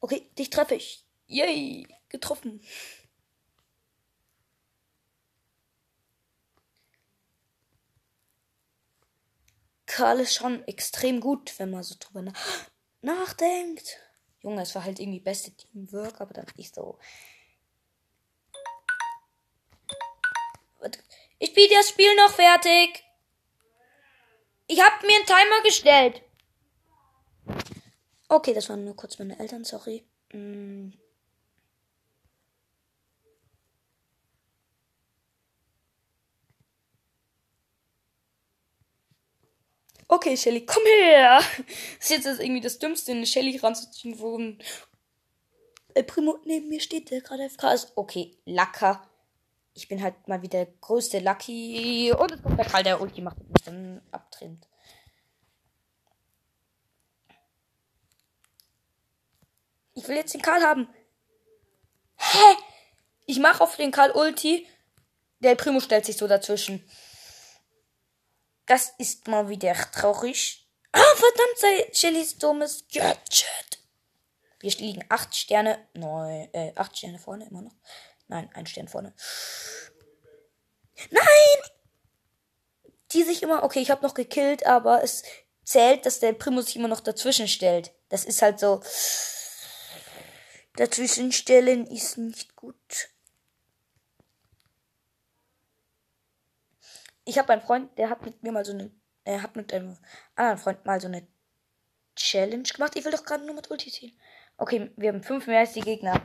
Okay, 0.00 0.30
dich 0.38 0.50
treffe 0.50 0.74
ich. 0.74 1.04
Yay, 1.26 1.86
getroffen. 2.08 2.60
Karl 9.86 10.20
ist 10.20 10.34
schon 10.34 10.66
extrem 10.66 11.20
gut, 11.20 11.58
wenn 11.58 11.70
man 11.70 11.82
so 11.82 11.94
drüber 11.98 12.22
nach 12.22 12.34
nachdenkt. 13.02 13.98
Junge, 14.40 14.62
es 14.62 14.74
war 14.74 14.84
halt 14.84 14.98
irgendwie 14.98 15.20
beste 15.20 15.50
Teamwork, 15.52 16.20
aber 16.20 16.32
dann 16.32 16.46
nicht 16.56 16.74
so. 16.74 16.98
Ich 21.38 21.50
spiele 21.50 21.68
das 21.70 21.88
Spiel 21.88 22.14
noch 22.16 22.32
fertig. 22.32 23.02
Ich 24.66 24.80
habe 24.80 25.06
mir 25.06 25.16
einen 25.16 25.26
Timer 25.26 25.62
gestellt. 25.64 26.22
Okay, 28.32 28.54
das 28.54 28.68
waren 28.68 28.84
nur 28.84 28.94
kurz 28.94 29.18
meine 29.18 29.36
Eltern, 29.40 29.64
sorry. 29.64 30.04
Mm. 30.32 30.90
Okay, 40.06 40.36
Shelly, 40.36 40.64
komm 40.64 40.82
her! 40.84 41.40
Das 41.98 42.10
ist 42.10 42.24
jetzt 42.24 42.40
irgendwie 42.40 42.60
das 42.60 42.78
Dümmste, 42.78 43.10
eine 43.12 43.26
Shelly 43.26 43.56
ranzuziehen, 43.56 44.20
wo 44.20 44.38
ein 44.38 44.58
Primo 46.06 46.38
neben 46.44 46.68
mir 46.68 46.80
steht, 46.80 47.10
der 47.10 47.22
gerade 47.22 47.50
FK 47.50 47.72
ist. 47.72 47.92
Okay, 47.96 48.36
Lacker. 48.44 49.02
Ich 49.74 49.88
bin 49.88 50.00
halt 50.02 50.28
mal 50.28 50.42
wieder 50.42 50.64
der 50.66 50.74
größte 50.80 51.18
Lucky. 51.18 52.12
Und 52.16 52.30
es 52.30 52.42
kommt 52.42 52.58
der 52.58 52.66
Karl, 52.66 52.84
der 52.84 53.00
Ulti 53.00 53.22
macht 53.22 53.38
und 53.38 53.48
mich 53.48 53.62
dann 53.64 54.00
abtrennt. 54.12 54.69
Ich 59.94 60.06
will 60.08 60.16
jetzt 60.16 60.34
den 60.34 60.42
Karl 60.42 60.62
haben. 60.62 60.88
Hä? 62.16 62.56
Ich 63.26 63.38
mache 63.38 63.62
auf 63.62 63.76
den 63.76 63.92
Karl 63.92 64.10
Ulti. 64.12 64.66
Der 65.40 65.54
Primo 65.54 65.80
stellt 65.80 66.04
sich 66.04 66.16
so 66.16 66.26
dazwischen. 66.26 66.88
Das 68.66 68.92
ist 68.98 69.26
mal 69.26 69.48
wieder 69.48 69.74
traurig. 69.74 70.68
Ah, 70.92 71.14
verdammt, 71.16 71.58
sei 71.58 71.90
Shellys 71.92 72.38
dummes 72.38 72.84
Gadget. 72.92 73.78
Wir 74.60 74.70
liegen 74.72 75.04
acht 75.08 75.34
Sterne, 75.34 75.78
neun, 75.94 76.48
äh, 76.52 76.72
acht 76.76 76.96
Sterne 76.96 77.18
vorne 77.18 77.46
immer 77.48 77.62
noch. 77.62 77.74
Nein, 78.28 78.50
ein 78.54 78.66
Stern 78.66 78.88
vorne. 78.88 79.14
Nein! 81.10 81.70
Die 83.12 83.22
sich 83.22 83.42
immer, 83.42 83.62
okay, 83.64 83.80
ich 83.80 83.90
habe 83.90 84.06
noch 84.06 84.14
gekillt, 84.14 84.66
aber 84.66 85.02
es 85.02 85.24
zählt, 85.64 86.04
dass 86.06 86.20
der 86.20 86.32
Primo 86.32 86.60
sich 86.60 86.76
immer 86.76 86.88
noch 86.88 87.00
dazwischen 87.00 87.48
stellt. 87.48 87.92
Das 88.08 88.24
ist 88.24 88.42
halt 88.42 88.60
so. 88.60 88.82
Dazwischenstellen 90.80 91.86
ist 91.86 92.16
nicht 92.16 92.56
gut. 92.56 93.10
ich 97.30 97.38
habe 97.38 97.52
einen 97.52 97.62
Freund, 97.62 97.96
der 97.96 98.10
hat 98.10 98.22
mit 98.24 98.42
mir 98.42 98.50
mal 98.50 98.64
so 98.64 98.72
eine, 98.72 98.90
er 99.24 99.42
hat 99.42 99.54
mit 99.56 99.72
einem 99.72 99.96
anderen 100.34 100.58
Freund 100.58 100.84
mal 100.84 101.00
so 101.00 101.06
eine 101.06 101.26
Challenge 102.16 102.64
gemacht. 102.64 102.96
Ich 102.96 103.04
will 103.04 103.12
doch 103.12 103.24
gerade 103.24 103.46
nur 103.46 103.54
mit 103.54 103.70
Ulti 103.70 103.90
ziehen. 103.90 104.18
Okay, 104.56 104.90
wir 104.96 105.10
haben 105.10 105.22
fünf 105.22 105.46
mehr 105.46 105.60
als 105.60 105.72
die 105.72 105.80
Gegner. 105.80 106.20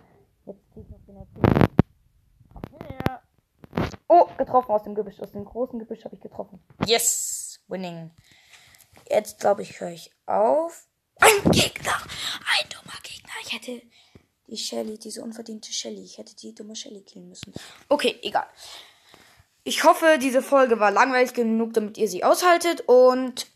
Oh, 4.08 4.26
getroffen 4.38 4.72
aus 4.72 4.84
dem 4.84 4.96
Gebüsch. 4.96 5.20
Aus 5.20 5.32
dem 5.32 5.46
großen 5.46 5.80
Gebüsch 5.80 6.04
habe 6.06 6.16
ich 6.16 6.22
getroffen. 6.22 6.60
Yes, 6.86 7.62
winning. 7.68 8.12
Jetzt 9.10 9.40
glaube 9.40 9.62
ich, 9.62 9.80
höre 9.80 9.92
ich 9.92 10.12
auf. 10.26 10.88
Ein 11.20 11.52
Gegner! 11.52 11.98
Ein 12.60 12.70
dummer 12.70 13.00
Gegner. 13.04 13.34
Ich 13.44 13.54
hätte 13.54 13.82
die 14.48 14.58
Shelly, 14.58 14.98
diese 14.98 15.22
unverdiente 15.22 15.72
Shelly. 15.72 16.04
Ich 16.04 16.18
hätte 16.18 16.36
die 16.36 16.54
dumme 16.54 16.76
Shelly 16.76 17.02
killen 17.02 17.30
müssen. 17.30 17.54
Okay, 17.90 18.18
egal. 18.22 18.48
Ich 19.64 19.84
hoffe, 19.84 20.20
diese 20.22 20.42
Folge 20.44 20.80
war 20.80 20.92
langweilig 20.92 21.34
genug, 21.34 21.74
damit 21.74 21.98
ihr 21.98 22.08
sie 22.08 22.24
aushaltet. 22.24 22.84
Und 22.88 23.48